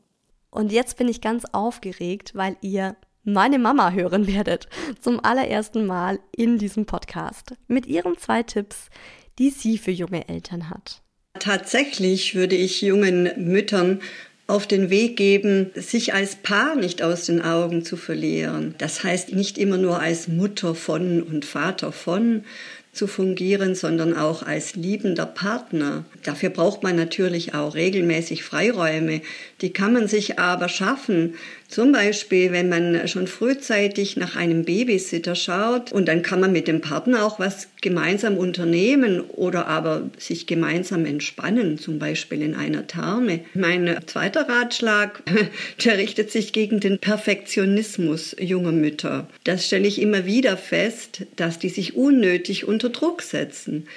Und 0.49 0.71
jetzt 0.71 0.97
bin 0.97 1.07
ich 1.07 1.21
ganz 1.21 1.45
aufgeregt, 1.51 2.31
weil 2.33 2.57
ihr 2.61 2.95
meine 3.25 3.59
Mama 3.59 3.91
hören 3.91 4.27
werdet. 4.27 4.67
Zum 5.01 5.19
allerersten 5.23 5.85
Mal 5.85 6.19
in 6.35 6.57
diesem 6.57 6.85
Podcast. 6.85 7.53
Mit 7.67 7.85
ihren 7.87 8.17
zwei 8.17 8.43
Tipps, 8.43 8.89
die 9.39 9.49
sie 9.49 9.77
für 9.77 9.91
junge 9.91 10.29
Eltern 10.29 10.69
hat. 10.69 11.01
Tatsächlich 11.39 12.35
würde 12.35 12.55
ich 12.55 12.81
jungen 12.81 13.29
Müttern 13.37 13.99
auf 14.47 14.67
den 14.67 14.89
Weg 14.89 15.17
geben, 15.17 15.71
sich 15.73 16.13
als 16.13 16.35
Paar 16.35 16.75
nicht 16.75 17.01
aus 17.01 17.25
den 17.25 17.41
Augen 17.41 17.83
zu 17.83 17.97
verlieren. 17.97 18.75
Das 18.77 19.03
heißt 19.03 19.33
nicht 19.33 19.57
immer 19.57 19.77
nur 19.77 19.99
als 19.99 20.27
Mutter 20.27 20.75
von 20.75 21.23
und 21.23 21.45
Vater 21.45 21.91
von, 21.91 22.43
zu 22.95 23.07
fungieren, 23.07 23.75
sondern 23.75 24.15
auch 24.15 24.41
als 24.41 24.75
liebender 24.75 25.25
Partner. 25.25 26.05
Dafür 26.23 26.49
braucht 26.49 26.81
man 26.81 26.95
natürlich 26.95 27.53
auch 27.53 27.75
regelmäßig 27.75 28.43
Freiräume. 28.43 29.21
Die 29.61 29.71
kann 29.71 29.93
man 29.93 30.07
sich 30.07 30.37
aber 30.37 30.67
schaffen, 30.67 31.35
zum 31.67 31.91
Beispiel, 31.91 32.51
wenn 32.51 32.69
man 32.69 33.07
schon 33.07 33.25
frühzeitig 33.25 34.17
nach 34.17 34.35
einem 34.35 34.65
Babysitter 34.65 35.33
schaut 35.33 35.91
und 35.91 36.07
dann 36.07 36.21
kann 36.21 36.39
man 36.39 36.51
mit 36.51 36.67
dem 36.67 36.81
Partner 36.81 37.25
auch 37.25 37.39
was 37.39 37.69
gemeinsam 37.81 38.37
unternehmen 38.37 39.21
oder 39.21 39.67
aber 39.67 40.09
sich 40.17 40.45
gemeinsam 40.45 41.05
entspannen, 41.05 41.77
zum 41.77 41.97
Beispiel 41.97 42.41
in 42.41 42.53
einer 42.53 42.85
Therme. 42.85 43.41
Mein 43.53 43.97
zweiter 44.05 44.47
Ratschlag, 44.47 45.23
der 45.85 45.97
richtet 45.97 46.31
sich 46.31 46.53
gegen 46.53 46.79
den 46.79 46.99
Perfektionismus 46.99 48.35
junger 48.39 48.73
Mütter. 48.73 49.27
Das 49.43 49.65
stelle 49.65 49.87
ich 49.87 50.01
immer 50.01 50.25
wieder 50.25 50.57
fest, 50.57 51.25
dass 51.35 51.59
die 51.59 51.69
sich 51.69 51.95
unnötig 51.95 52.67
unter 52.67 52.89
Druck 52.89 53.21
setzen. 53.21 53.87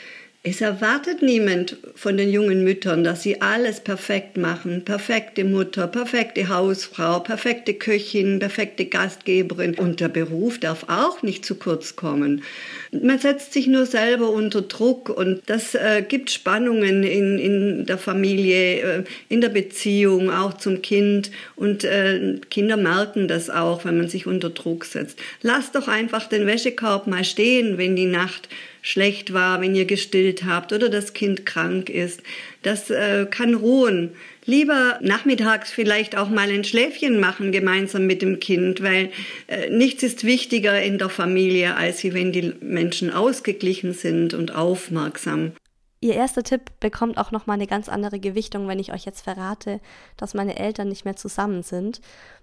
Es 0.45 0.61
erwartet 0.61 1.21
niemand 1.21 1.77
von 1.97 2.17
den 2.17 2.31
jungen 2.31 2.63
Müttern, 2.63 3.03
dass 3.03 3.25
sie 3.25 3.43
alles 3.43 3.81
perfekt 3.81 4.37
machen. 4.37 4.85
Perfekte 4.85 5.43
Mutter, 5.43 5.89
perfekte 5.89 6.49
Hausfrau, 6.49 7.19
perfekte 7.19 7.75
Köchin, 7.75 8.39
perfekte 8.39 8.87
Gastgeberin. 8.87 9.75
Und 9.75 9.99
der 9.99 10.09
Beruf 10.09 10.61
darf 10.61 10.85
auch 10.89 11.23
nicht 11.23 11.45
zu 11.45 11.57
kurz 11.57 11.97
kommen. 11.97 12.45
Man 12.93 13.19
setzt 13.19 13.53
sich 13.53 13.67
nur 13.67 13.85
selber 13.85 14.31
unter 14.31 14.63
Druck 14.63 15.09
und 15.11 15.43
das 15.47 15.75
äh, 15.75 16.05
gibt 16.09 16.31
Spannungen 16.31 17.03
in, 17.03 17.39
in 17.41 17.87
der 17.87 17.99
Familie, 17.99 18.81
äh, 18.81 19.05
in 19.29 19.41
der 19.41 19.49
Beziehung, 19.49 20.31
auch 20.31 20.55
zum 20.55 20.83
Kind. 20.83 21.33
Und 21.57 21.83
äh, 21.83 22.39
Kinder 22.49 22.77
merken 22.77 23.27
das 23.27 23.51
auch, 23.51 23.85
wenn 23.85 23.99
man 23.99 24.09
sich 24.09 24.29
unter 24.29 24.51
Druck 24.51 24.85
setzt. 24.85 25.19
Lasst 25.43 25.75
doch 25.75 25.89
einfach 25.89 26.29
den 26.29 26.47
Wäschekorb 26.47 27.09
mal 27.09 27.25
stehen, 27.25 27.77
wenn 27.77 27.97
die 27.97 28.07
Nacht 28.07 28.49
schlecht 28.89 29.35
war, 29.35 29.61
wenn 29.61 29.75
ihr 29.75 29.85
gestillt 29.85 30.47
habt 30.47 30.73
oder 30.73 30.89
das 30.89 31.13
Kind 31.13 31.45
krank 31.45 31.91
ist. 31.91 32.23
Das 32.63 32.89
äh, 32.89 33.27
kann 33.31 33.55
ruhen. 33.55 34.13
Lieber 34.47 34.99
nachmittags 35.03 35.71
vielleicht 35.71 36.17
auch 36.17 36.31
mal 36.31 36.49
ein 36.49 36.65
Schläfchen 36.65 37.21
machen 37.21 37.53
gemeinsam 37.53 38.07
mit 38.07 38.23
dem 38.23 38.41
Kind, 38.41 38.83
weil 38.83 39.11
äh, 39.47 39.69
nichts 39.69 40.03
ist 40.03 40.25
wichtiger 40.25 40.81
in 40.81 40.97
der 40.97 41.11
Familie, 41.11 41.77
als 41.77 42.03
wenn 42.03 42.33
die 42.33 42.55
Menschen 42.63 43.13
ausgeglichen 43.13 43.93
sind 43.93 44.33
und 44.33 44.55
aufmerksam. 44.55 45.53
Ihr 46.01 46.15
erster 46.15 46.45
Tipp 46.45 46.71
bekommt 46.79 47.19
auch 47.19 47.33
nochmal 47.33 47.55
eine 47.55 47.67
ganz 47.67 47.89
andere 47.89 48.21
Gewichtung, 48.21 48.69
wenn 48.69 48.79
ich 48.79 48.93
euch 48.93 49.05
jetzt 49.05 49.23
verrate, 49.23 49.81
dass 50.17 50.35
meine 50.35 50.57
Eltern 50.57 50.89
nicht 50.89 51.05
mehr 51.05 51.17
zusammen 51.17 51.63
sind. 51.65 52.01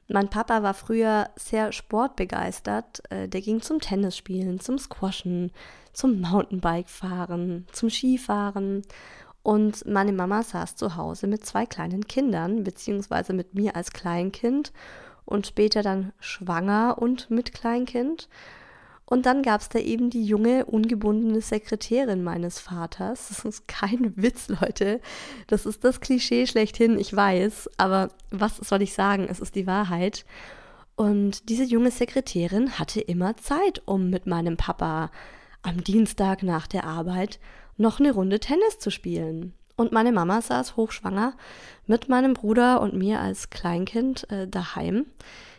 Mein 0.08 0.30
Papa 0.30 0.62
war 0.62 0.74
früher 0.74 1.30
sehr 1.36 1.72
sportbegeistert. 1.72 3.02
Äh, 3.10 3.30
der 3.30 3.42
ging 3.42 3.62
zum 3.62 3.80
Tennisspielen, 3.80 4.60
zum 4.60 4.78
Squashen, 4.78 5.52
zum 5.94 6.20
Mountainbike-Fahren, 6.20 7.66
zum 7.72 7.90
Skifahren. 7.90 8.84
Und 9.42 9.86
meine 9.86 10.12
Mama 10.12 10.44
saß 10.44 10.76
zu 10.76 10.96
Hause 10.96 11.28
mit 11.28 11.46
zwei 11.46 11.66
kleinen 11.66 12.08
Kindern, 12.08 12.64
beziehungsweise 12.64 13.32
mit 13.32 13.54
mir 13.54 13.76
als 13.76 13.92
Kleinkind 13.92 14.74
und 15.24 15.48
später 15.48 15.82
dann 15.82 16.14
schwanger 16.20 16.98
und 17.00 17.30
mit 17.30 17.54
Kleinkind. 17.54 18.28
Und 19.06 19.28
dann 19.28 19.44
gab 19.44 19.62
es 19.62 19.70
da 19.70 19.78
eben 19.80 20.10
die 20.10 20.26
junge, 20.26 20.66
ungebundene 20.66 21.42
Sekretärin 21.42 22.24
meines 22.24 22.60
Vaters. 22.60 23.28
Das 23.30 23.46
ist 23.46 23.68
kein 23.68 24.14
Witz, 24.16 24.48
Leute. 24.48 25.00
Das 25.48 25.66
ist 25.66 25.84
das 25.84 26.02
Klischee 26.02 26.48
schlechthin, 26.48 26.98
ich 26.98 27.16
weiß. 27.16 27.70
Aber 27.78 28.10
was 28.32 28.58
soll 28.58 28.82
ich 28.82 28.94
sagen? 28.94 29.28
Es 29.30 29.40
ist 29.40 29.56
die 29.56 29.68
Wahrheit. 29.68 30.26
Und 30.96 31.50
diese 31.50 31.64
junge 31.64 31.92
Sekretärin 31.92 32.80
hatte 32.80 33.02
immer 33.02 33.38
Zeit, 33.38 33.82
um 33.86 34.10
mit 34.10 34.26
meinem 34.26 34.58
Papa 34.58 35.12
am 35.62 35.84
Dienstag 35.84 36.42
nach 36.42 36.68
der 36.68 36.86
Arbeit 36.86 37.40
noch 37.78 38.00
eine 38.00 38.12
Runde 38.12 38.40
Tennis 38.40 38.80
zu 38.80 38.90
spielen. 38.90 39.54
Und 39.76 39.92
meine 39.92 40.14
Mama 40.14 40.42
saß 40.42 40.78
hochschwanger 40.78 41.34
mit 41.86 42.08
meinem 42.08 42.34
Bruder 42.34 42.82
und 42.82 42.94
mir 42.94 43.20
als 43.20 43.50
Kleinkind 43.50 44.32
äh, 44.32 44.48
daheim, 44.48 45.06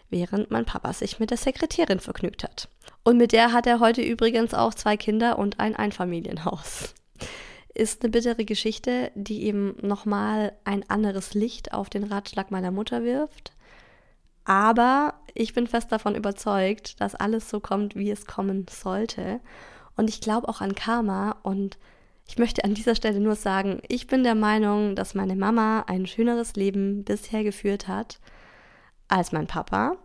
während 0.08 0.50
mein 0.50 0.64
Papa 0.64 0.92
sich 0.94 1.20
mit 1.20 1.30
der 1.30 1.36
Sekretärin 1.36 2.00
vergnügt 2.00 2.42
hat. 2.42 2.68
Und 3.06 3.18
mit 3.18 3.30
der 3.30 3.52
hat 3.52 3.68
er 3.68 3.78
heute 3.78 4.02
übrigens 4.02 4.52
auch 4.52 4.74
zwei 4.74 4.96
Kinder 4.96 5.38
und 5.38 5.60
ein 5.60 5.76
Einfamilienhaus. 5.76 6.92
Ist 7.72 8.02
eine 8.02 8.10
bittere 8.10 8.44
Geschichte, 8.44 9.12
die 9.14 9.44
eben 9.44 9.76
nochmal 9.80 10.54
ein 10.64 10.90
anderes 10.90 11.32
Licht 11.32 11.72
auf 11.72 11.88
den 11.88 12.02
Ratschlag 12.02 12.50
meiner 12.50 12.72
Mutter 12.72 13.04
wirft. 13.04 13.52
Aber 14.44 15.14
ich 15.34 15.54
bin 15.54 15.68
fest 15.68 15.92
davon 15.92 16.16
überzeugt, 16.16 17.00
dass 17.00 17.14
alles 17.14 17.48
so 17.48 17.60
kommt, 17.60 17.94
wie 17.94 18.10
es 18.10 18.26
kommen 18.26 18.66
sollte. 18.68 19.38
Und 19.96 20.10
ich 20.10 20.20
glaube 20.20 20.48
auch 20.48 20.60
an 20.60 20.74
Karma 20.74 21.36
und 21.44 21.78
ich 22.26 22.38
möchte 22.38 22.64
an 22.64 22.74
dieser 22.74 22.96
Stelle 22.96 23.20
nur 23.20 23.36
sagen, 23.36 23.82
ich 23.86 24.08
bin 24.08 24.24
der 24.24 24.34
Meinung, 24.34 24.96
dass 24.96 25.14
meine 25.14 25.36
Mama 25.36 25.84
ein 25.86 26.08
schöneres 26.08 26.56
Leben 26.56 27.04
bisher 27.04 27.44
geführt 27.44 27.86
hat 27.86 28.18
als 29.06 29.30
mein 29.30 29.46
Papa 29.46 29.96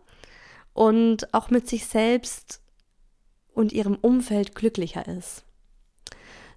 und 0.74 1.34
auch 1.34 1.50
mit 1.50 1.68
sich 1.68 1.88
selbst 1.88 2.61
und 3.54 3.74
ihrem 3.74 3.96
Umfeld 3.96 4.56
glücklicher 4.56 5.08
ist. 5.08 5.44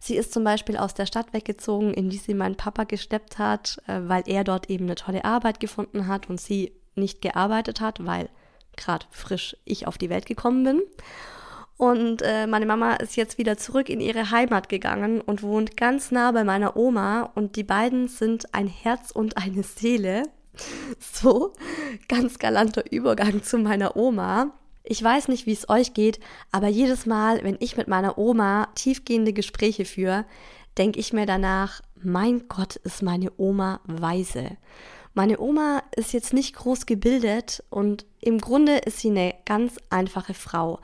Sie 0.00 0.16
ist 0.16 0.34
zum 0.34 0.44
Beispiel 0.44 0.76
aus 0.76 0.92
der 0.92 1.06
Stadt 1.06 1.32
weggezogen, 1.32 1.94
in 1.94 2.10
die 2.10 2.18
sie 2.18 2.34
mein 2.34 2.56
Papa 2.56 2.84
gesteppt 2.84 3.38
hat, 3.38 3.78
äh, 3.86 4.00
weil 4.04 4.22
er 4.26 4.44
dort 4.44 4.68
eben 4.68 4.84
eine 4.84 4.96
tolle 4.96 5.24
Arbeit 5.24 5.60
gefunden 5.60 6.06
hat 6.06 6.28
und 6.28 6.40
sie 6.40 6.72
nicht 6.94 7.22
gearbeitet 7.22 7.80
hat, 7.80 8.04
weil 8.04 8.28
gerade 8.76 9.06
frisch 9.10 9.56
ich 9.64 9.86
auf 9.86 9.96
die 9.96 10.10
Welt 10.10 10.26
gekommen 10.26 10.64
bin. 10.64 10.82
Und 11.76 12.22
äh, 12.22 12.46
meine 12.46 12.66
Mama 12.66 12.94
ist 12.94 13.16
jetzt 13.16 13.38
wieder 13.38 13.56
zurück 13.56 13.88
in 13.88 14.00
ihre 14.00 14.30
Heimat 14.30 14.68
gegangen 14.68 15.20
und 15.20 15.42
wohnt 15.42 15.76
ganz 15.76 16.10
nah 16.10 16.30
bei 16.30 16.44
meiner 16.44 16.76
Oma. 16.76 17.30
Und 17.34 17.56
die 17.56 17.64
beiden 17.64 18.08
sind 18.08 18.54
ein 18.54 18.68
Herz 18.68 19.10
und 19.10 19.36
eine 19.36 19.62
Seele. 19.62 20.24
So, 21.00 21.52
ganz 22.08 22.38
galanter 22.38 22.84
Übergang 22.92 23.42
zu 23.42 23.58
meiner 23.58 23.96
Oma. 23.96 24.52
Ich 24.84 25.02
weiß 25.02 25.28
nicht, 25.28 25.46
wie 25.46 25.52
es 25.52 25.68
euch 25.68 25.94
geht, 25.94 26.20
aber 26.52 26.68
jedes 26.68 27.06
Mal, 27.06 27.42
wenn 27.42 27.56
ich 27.58 27.76
mit 27.76 27.88
meiner 27.88 28.18
Oma 28.18 28.68
tiefgehende 28.74 29.32
Gespräche 29.32 29.84
führe, 29.84 30.24
denke 30.78 31.00
ich 31.00 31.12
mir 31.12 31.26
danach, 31.26 31.80
mein 31.96 32.48
Gott, 32.48 32.76
ist 32.76 33.02
meine 33.02 33.32
Oma 33.38 33.80
weise. 33.84 34.56
Meine 35.14 35.40
Oma 35.40 35.82
ist 35.96 36.12
jetzt 36.12 36.32
nicht 36.32 36.54
groß 36.54 36.86
gebildet 36.86 37.64
und 37.70 38.04
im 38.20 38.38
Grunde 38.38 38.76
ist 38.76 38.98
sie 38.98 39.10
eine 39.10 39.34
ganz 39.44 39.76
einfache 39.88 40.34
Frau 40.34 40.80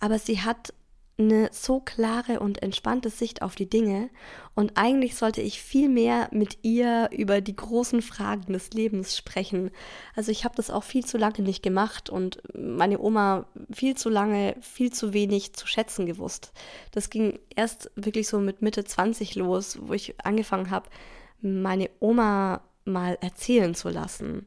aber 0.00 0.18
sie 0.18 0.40
hat 0.40 0.72
eine 1.18 1.48
so 1.50 1.80
klare 1.80 2.40
und 2.40 2.62
entspannte 2.62 3.08
Sicht 3.08 3.40
auf 3.40 3.54
die 3.54 3.68
Dinge 3.68 4.10
und 4.54 4.76
eigentlich 4.76 5.14
sollte 5.16 5.40
ich 5.40 5.62
viel 5.62 5.88
mehr 5.88 6.28
mit 6.30 6.58
ihr 6.62 7.08
über 7.10 7.40
die 7.40 7.56
großen 7.56 8.02
Fragen 8.02 8.52
des 8.52 8.70
Lebens 8.70 9.16
sprechen. 9.16 9.70
Also 10.14 10.30
ich 10.30 10.44
habe 10.44 10.54
das 10.56 10.70
auch 10.70 10.84
viel 10.84 11.06
zu 11.06 11.16
lange 11.16 11.40
nicht 11.40 11.62
gemacht 11.62 12.10
und 12.10 12.42
meine 12.54 12.98
Oma 13.00 13.46
viel 13.72 13.96
zu 13.96 14.10
lange, 14.10 14.56
viel 14.60 14.92
zu 14.92 15.14
wenig 15.14 15.54
zu 15.54 15.66
schätzen 15.66 16.04
gewusst. 16.04 16.52
Das 16.90 17.08
ging 17.08 17.38
erst 17.54 17.90
wirklich 17.96 18.28
so 18.28 18.38
mit 18.38 18.60
Mitte 18.60 18.84
20 18.84 19.36
los, 19.36 19.78
wo 19.80 19.94
ich 19.94 20.14
angefangen 20.22 20.70
habe, 20.70 20.90
meine 21.40 21.88
Oma 21.98 22.60
mal 22.84 23.18
erzählen 23.20 23.74
zu 23.74 23.88
lassen. 23.88 24.46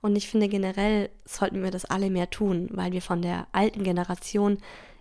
Und 0.00 0.16
ich 0.16 0.28
finde 0.28 0.48
generell 0.48 1.10
sollten 1.24 1.62
wir 1.62 1.70
das 1.70 1.84
alle 1.84 2.10
mehr 2.10 2.30
tun, 2.30 2.68
weil 2.72 2.92
wir 2.92 3.02
von 3.02 3.22
der 3.22 3.46
alten 3.52 3.84
Generation 3.84 4.58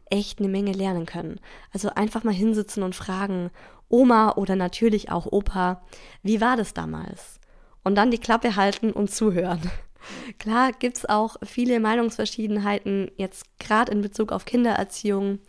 echt 0.09 0.39
eine 0.39 0.47
Menge 0.47 0.71
lernen 0.71 1.05
können. 1.05 1.39
Also 1.71 1.89
einfach 1.89 2.23
mal 2.23 2.33
hinsitzen 2.33 2.83
und 2.83 2.95
fragen, 2.95 3.51
Oma 3.89 4.33
oder 4.33 4.55
natürlich 4.55 5.11
auch 5.11 5.25
Opa, 5.25 5.81
wie 6.23 6.41
war 6.41 6.57
das 6.57 6.73
damals? 6.73 7.39
Und 7.83 7.95
dann 7.95 8.11
die 8.11 8.17
Klappe 8.17 8.55
halten 8.55 8.91
und 8.91 9.11
zuhören. 9.11 9.61
Klar 10.39 10.71
gibt 10.71 10.97
es 10.97 11.05
auch 11.07 11.37
viele 11.43 11.79
Meinungsverschiedenheiten, 11.79 13.11
jetzt 13.17 13.45
gerade 13.59 13.91
in 13.91 14.01
Bezug 14.01 14.31
auf 14.31 14.45
Kindererziehung. 14.45 15.39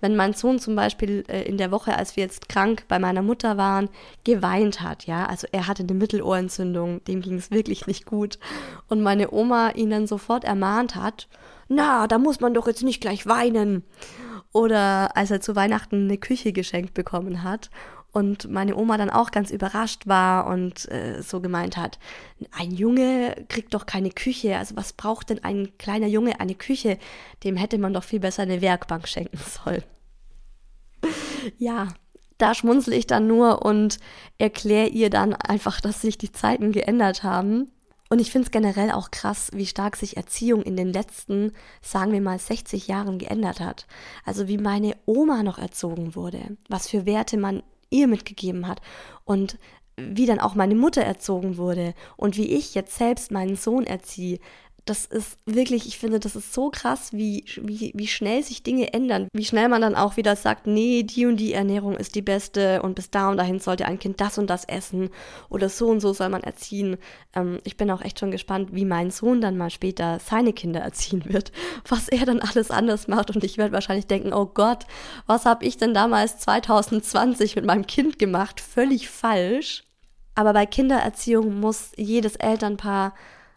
Wenn 0.00 0.16
mein 0.16 0.34
Sohn 0.34 0.58
zum 0.58 0.76
Beispiel 0.76 1.24
äh, 1.28 1.42
in 1.42 1.56
der 1.56 1.70
Woche, 1.70 1.96
als 1.96 2.16
wir 2.16 2.24
jetzt 2.24 2.48
krank 2.48 2.84
bei 2.88 2.98
meiner 2.98 3.22
Mutter 3.22 3.56
waren, 3.56 3.88
geweint 4.24 4.80
hat, 4.80 5.06
ja, 5.06 5.26
also 5.26 5.46
er 5.52 5.66
hatte 5.66 5.82
eine 5.82 5.94
Mittelohrentzündung, 5.94 7.02
dem 7.04 7.20
ging 7.20 7.36
es 7.36 7.50
wirklich 7.50 7.86
nicht 7.86 8.04
gut. 8.04 8.38
Und 8.88 9.02
meine 9.02 9.32
Oma 9.32 9.70
ihn 9.70 9.90
dann 9.90 10.06
sofort 10.06 10.44
ermahnt 10.44 10.94
hat, 10.94 11.28
na, 11.68 12.06
da 12.06 12.18
muss 12.18 12.40
man 12.40 12.54
doch 12.54 12.66
jetzt 12.66 12.82
nicht 12.82 13.00
gleich 13.00 13.26
weinen. 13.26 13.82
Oder 14.52 15.16
als 15.16 15.30
er 15.30 15.40
zu 15.40 15.56
Weihnachten 15.56 16.04
eine 16.04 16.18
Küche 16.18 16.52
geschenkt 16.52 16.94
bekommen 16.94 17.42
hat 17.42 17.70
und 18.14 18.48
meine 18.48 18.76
Oma 18.76 18.96
dann 18.96 19.10
auch 19.10 19.32
ganz 19.32 19.50
überrascht 19.50 20.06
war 20.06 20.46
und 20.46 20.90
äh, 20.90 21.20
so 21.20 21.40
gemeint 21.40 21.76
hat, 21.76 21.98
ein 22.56 22.70
Junge 22.70 23.34
kriegt 23.48 23.74
doch 23.74 23.86
keine 23.86 24.10
Küche, 24.10 24.56
also 24.56 24.76
was 24.76 24.92
braucht 24.92 25.30
denn 25.30 25.42
ein 25.42 25.76
kleiner 25.78 26.06
Junge 26.06 26.38
eine 26.38 26.54
Küche? 26.54 26.98
Dem 27.42 27.56
hätte 27.56 27.76
man 27.76 27.92
doch 27.92 28.04
viel 28.04 28.20
besser 28.20 28.42
eine 28.42 28.60
Werkbank 28.60 29.08
schenken 29.08 29.38
sollen. 29.64 29.82
ja, 31.58 31.88
da 32.38 32.54
schmunzel 32.54 32.94
ich 32.94 33.08
dann 33.08 33.26
nur 33.26 33.64
und 33.64 33.98
erkläre 34.38 34.88
ihr 34.88 35.10
dann 35.10 35.34
einfach, 35.34 35.80
dass 35.80 36.00
sich 36.00 36.16
die 36.16 36.30
Zeiten 36.32 36.70
geändert 36.70 37.24
haben. 37.24 37.72
Und 38.10 38.20
ich 38.20 38.30
finde 38.30 38.46
es 38.46 38.52
generell 38.52 38.92
auch 38.92 39.10
krass, 39.10 39.50
wie 39.54 39.66
stark 39.66 39.96
sich 39.96 40.16
Erziehung 40.16 40.62
in 40.62 40.76
den 40.76 40.92
letzten, 40.92 41.52
sagen 41.82 42.12
wir 42.12 42.20
mal, 42.20 42.38
60 42.38 42.86
Jahren 42.86 43.18
geändert 43.18 43.58
hat. 43.58 43.86
Also 44.24 44.46
wie 44.46 44.58
meine 44.58 44.94
Oma 45.04 45.42
noch 45.42 45.58
erzogen 45.58 46.14
wurde, 46.14 46.56
was 46.68 46.88
für 46.88 47.06
Werte 47.06 47.36
man 47.38 47.62
ihr 47.94 48.08
mitgegeben 48.08 48.66
hat 48.66 48.80
und 49.24 49.58
wie 49.96 50.26
dann 50.26 50.40
auch 50.40 50.54
meine 50.54 50.74
Mutter 50.74 51.02
erzogen 51.02 51.56
wurde 51.56 51.94
und 52.16 52.36
wie 52.36 52.52
ich 52.52 52.74
jetzt 52.74 52.96
selbst 52.96 53.30
meinen 53.30 53.56
Sohn 53.56 53.84
erziehe, 53.84 54.40
das 54.84 55.06
ist 55.06 55.38
wirklich, 55.46 55.86
ich 55.86 55.98
finde, 55.98 56.20
das 56.20 56.36
ist 56.36 56.52
so 56.52 56.70
krass, 56.70 57.12
wie, 57.12 57.44
wie, 57.62 57.92
wie 57.94 58.06
schnell 58.06 58.42
sich 58.42 58.62
Dinge 58.62 58.92
ändern. 58.92 59.28
Wie 59.32 59.44
schnell 59.44 59.68
man 59.68 59.80
dann 59.80 59.94
auch 59.94 60.18
wieder 60.18 60.36
sagt, 60.36 60.66
nee, 60.66 61.02
die 61.02 61.24
und 61.24 61.38
die 61.38 61.54
Ernährung 61.54 61.96
ist 61.96 62.14
die 62.14 62.22
beste 62.22 62.82
und 62.82 62.94
bis 62.94 63.10
da 63.10 63.30
und 63.30 63.38
dahin 63.38 63.60
sollte 63.60 63.86
ein 63.86 63.98
Kind 63.98 64.20
das 64.20 64.36
und 64.36 64.50
das 64.50 64.66
essen 64.66 65.08
oder 65.48 65.70
so 65.70 65.88
und 65.88 66.00
so 66.00 66.12
soll 66.12 66.28
man 66.28 66.42
erziehen. 66.42 66.98
Ähm, 67.34 67.60
ich 67.64 67.78
bin 67.78 67.90
auch 67.90 68.02
echt 68.02 68.20
schon 68.20 68.30
gespannt, 68.30 68.70
wie 68.72 68.84
mein 68.84 69.10
Sohn 69.10 69.40
dann 69.40 69.56
mal 69.56 69.70
später 69.70 70.18
seine 70.18 70.52
Kinder 70.52 70.80
erziehen 70.80 71.24
wird, 71.26 71.50
was 71.88 72.08
er 72.08 72.26
dann 72.26 72.40
alles 72.40 72.70
anders 72.70 73.08
macht 73.08 73.34
und 73.34 73.42
ich 73.42 73.56
werde 73.56 73.72
wahrscheinlich 73.72 74.06
denken, 74.06 74.34
oh 74.34 74.46
Gott, 74.46 74.84
was 75.26 75.46
habe 75.46 75.64
ich 75.64 75.78
denn 75.78 75.94
damals 75.94 76.38
2020 76.40 77.56
mit 77.56 77.64
meinem 77.64 77.86
Kind 77.86 78.18
gemacht? 78.18 78.60
Völlig 78.60 79.08
falsch. 79.08 79.84
Aber 80.34 80.52
bei 80.52 80.66
Kindererziehung 80.66 81.60
muss 81.60 81.92
jedes 81.96 82.36
Elternpaar 82.36 83.14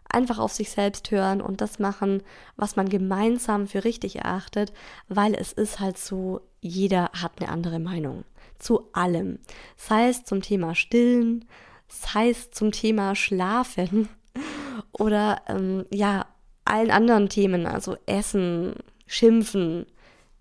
einfach 0.09 0.39
auf 0.39 0.53
sich 0.53 0.69
selbst 0.69 1.11
hören 1.11 1.41
und 1.41 1.61
das 1.61 1.79
machen, 1.79 2.23
was 2.55 2.75
man 2.75 2.89
gemeinsam 2.89 3.67
für 3.67 3.83
richtig 3.83 4.17
erachtet, 4.17 4.73
weil 5.07 5.33
es 5.33 5.53
ist 5.53 5.79
halt 5.79 5.97
so, 5.97 6.41
jeder 6.61 7.11
hat 7.13 7.33
eine 7.39 7.49
andere 7.49 7.79
Meinung 7.79 8.23
zu 8.59 8.89
allem. 8.93 9.39
Sei 9.75 10.09
es 10.09 10.23
zum 10.23 10.41
Thema 10.41 10.75
Stillen, 10.75 11.45
sei 11.87 12.29
es 12.29 12.51
zum 12.51 12.71
Thema 12.71 13.15
Schlafen 13.15 14.09
oder 14.91 15.41
ähm, 15.47 15.85
ja, 15.91 16.25
allen 16.65 16.91
anderen 16.91 17.29
Themen, 17.29 17.65
also 17.65 17.95
Essen, 18.05 18.75
Schimpfen, 19.05 19.85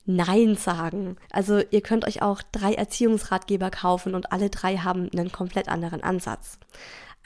Nein 0.06 0.54
sagen. 0.54 1.16
Also 1.30 1.60
ihr 1.70 1.80
könnt 1.80 2.06
euch 2.06 2.22
auch 2.22 2.40
drei 2.52 2.74
Erziehungsratgeber 2.74 3.70
kaufen 3.70 4.14
und 4.14 4.32
alle 4.32 4.50
drei 4.50 4.76
haben 4.78 5.10
einen 5.12 5.32
komplett 5.32 5.68
anderen 5.68 6.02
Ansatz. 6.02 6.58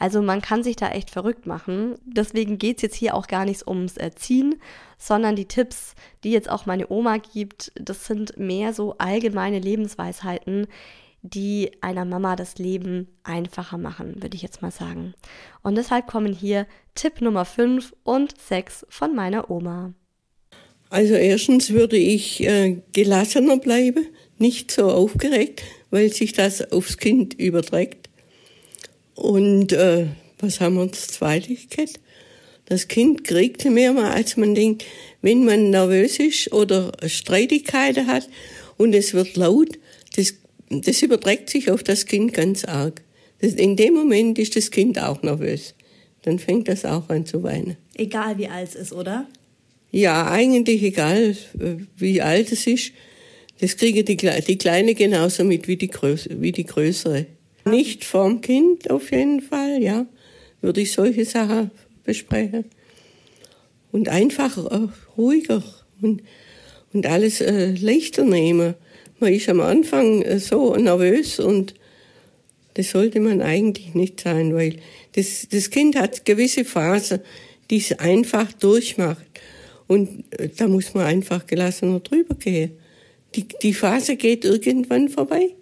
Also 0.01 0.23
man 0.23 0.41
kann 0.41 0.63
sich 0.65 0.77
da 0.77 0.89
echt 0.89 1.11
verrückt 1.11 1.47
machen. 1.47 1.97
Deswegen 2.07 2.57
geht 2.57 2.79
es 2.79 2.83
jetzt 2.83 2.97
hier 2.97 3.15
auch 3.15 3.27
gar 3.27 3.45
nicht 3.45 3.69
ums 3.69 3.99
Erziehen, 3.99 4.57
sondern 4.99 5.37
die 5.37 5.45
Tipps, 5.45 5.95
die 6.25 6.33
jetzt 6.33 6.49
auch 6.49 6.65
meine 6.65 6.91
Oma 6.91 7.19
gibt, 7.19 7.71
das 7.75 8.07
sind 8.07 8.39
mehr 8.39 8.73
so 8.73 8.97
allgemeine 8.97 9.59
Lebensweisheiten, 9.59 10.67
die 11.21 11.71
einer 11.83 12.07
Mama 12.07 12.35
das 12.35 12.57
Leben 12.57 13.09
einfacher 13.25 13.77
machen, 13.77 14.23
würde 14.23 14.37
ich 14.37 14.43
jetzt 14.43 14.63
mal 14.63 14.71
sagen. 14.71 15.13
Und 15.63 15.77
deshalb 15.77 16.07
kommen 16.07 16.33
hier 16.33 16.67
Tipp 16.95 17.21
Nummer 17.21 17.45
5 17.45 17.95
und 18.03 18.41
6 18.41 18.87
von 18.89 19.15
meiner 19.15 19.51
Oma. 19.51 19.93
Also 20.89 21.13
erstens 21.13 21.71
würde 21.71 21.99
ich 21.99 22.43
äh, 22.43 22.79
gelassener 22.95 23.59
bleiben, 23.59 24.07
nicht 24.39 24.71
so 24.71 24.91
aufgeregt, 24.91 25.63
weil 25.91 26.11
sich 26.11 26.33
das 26.33 26.73
aufs 26.73 26.97
Kind 26.97 27.35
überträgt. 27.35 28.00
Und 29.21 29.73
äh, 29.73 30.07
was 30.39 30.61
haben 30.61 30.77
wir 30.77 30.87
das 30.87 31.09
zweite 31.09 31.55
gekriegt? 31.55 32.01
Das 32.65 32.89
Kind 32.89 33.25
kriegt 33.25 33.65
mehr 33.67 33.93
mal, 33.93 34.13
als 34.13 34.37
man 34.37 34.55
denkt, 34.55 34.85
wenn 35.21 35.45
man 35.45 35.71
nervös 35.71 36.19
ist 36.19 36.53
oder 36.53 36.93
Streitigkeiten 37.07 38.07
hat 38.07 38.29
und 38.79 38.95
es 38.95 39.13
wird 39.13 39.37
laut, 39.37 39.79
das, 40.17 40.35
das 40.71 41.03
überträgt 41.03 41.51
sich 41.51 41.71
auf 41.71 41.83
das 41.83 42.07
Kind 42.07 42.33
ganz 42.33 42.65
arg. 42.65 43.03
Das, 43.41 43.53
in 43.53 43.77
dem 43.77 43.95
Moment 43.95 44.39
ist 44.39 44.57
das 44.57 44.71
Kind 44.71 44.99
auch 44.99 45.23
nervös. 45.23 45.75
Dann 46.23 46.39
fängt 46.39 46.69
das 46.69 46.85
auch 46.87 47.09
an 47.11 47.27
zu 47.27 47.43
weinen. 47.43 47.77
Egal 47.97 48.39
wie 48.39 48.49
alt 48.49 48.71
es 48.71 48.75
ist, 48.75 48.93
oder? 48.93 49.27
Ja, 49.91 50.31
eigentlich 50.31 50.83
egal, 50.83 51.37
äh, 51.59 51.77
wie 51.97 52.23
alt 52.23 52.53
es 52.53 52.67
ist. 52.67 52.93
Das 53.61 53.77
kriege 53.77 54.03
die, 54.03 54.17
die 54.17 54.59
Kleine 54.59 54.95
genauso 54.95 55.45
mit 55.45 55.69
wie 55.69 55.77
die, 55.77 55.89
Größe, 55.89 56.41
wie 56.41 56.53
die 56.53 56.65
Größere. 56.65 57.27
Nicht 57.65 58.05
vorm 58.05 58.41
Kind 58.41 58.91
auf 58.91 59.11
jeden 59.11 59.41
Fall, 59.41 59.83
ja. 59.83 60.07
Würde 60.61 60.81
ich 60.81 60.93
solche 60.93 61.25
Sachen 61.25 61.71
besprechen. 62.05 62.65
Und 63.93 64.09
einfach 64.09 64.57
äh, 64.57 64.89
ruhiger 65.17 65.63
und, 66.01 66.23
und 66.93 67.07
alles 67.07 67.41
äh, 67.41 67.73
leichter 67.73 68.25
nehmen. 68.25 68.75
Man 69.19 69.33
ist 69.33 69.49
am 69.49 69.61
Anfang 69.61 70.23
äh, 70.23 70.39
so 70.39 70.77
nervös 70.77 71.41
und 71.41 71.75
das 72.75 72.91
sollte 72.91 73.21
man 73.21 73.43
eigentlich 73.43 73.95
nicht 73.95 74.21
sein, 74.21 74.55
weil 74.55 74.77
das, 75.13 75.49
das 75.51 75.71
Kind 75.71 75.97
hat 75.97 76.25
gewisse 76.25 76.65
Phasen, 76.65 77.21
die 77.69 77.79
es 77.79 77.93
einfach 77.99 78.53
durchmacht. 78.53 79.27
Und 79.87 80.25
äh, 80.39 80.49
da 80.57 80.69
muss 80.69 80.95
man 80.95 81.05
einfach 81.05 81.47
gelassener 81.47 82.01
drüber 82.01 82.35
gehen. 82.37 82.73
Die, 83.35 83.47
die 83.63 83.75
Phase 83.75 84.17
geht 84.17 84.45
irgendwann 84.45 85.09
vorbei. 85.09 85.55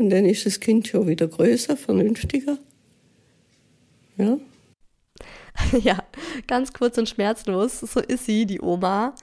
Und 0.00 0.08
dann 0.08 0.24
ist 0.24 0.46
das 0.46 0.60
Kind 0.60 0.88
schon 0.88 1.06
wieder 1.06 1.28
größer, 1.28 1.76
vernünftiger. 1.76 2.56
Ja. 4.16 4.38
Ja, 5.82 6.02
ganz 6.46 6.72
kurz 6.72 6.96
und 6.96 7.08
schmerzlos, 7.08 7.80
so 7.80 8.00
ist 8.00 8.24
sie, 8.24 8.46
die 8.46 8.62
Oma. 8.62 9.14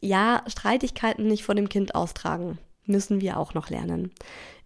Ja, 0.00 0.44
Streitigkeiten 0.46 1.26
nicht 1.26 1.42
vor 1.42 1.56
dem 1.56 1.68
Kind 1.68 1.96
austragen, 1.96 2.58
müssen 2.84 3.20
wir 3.20 3.38
auch 3.38 3.54
noch 3.54 3.70
lernen. 3.70 4.12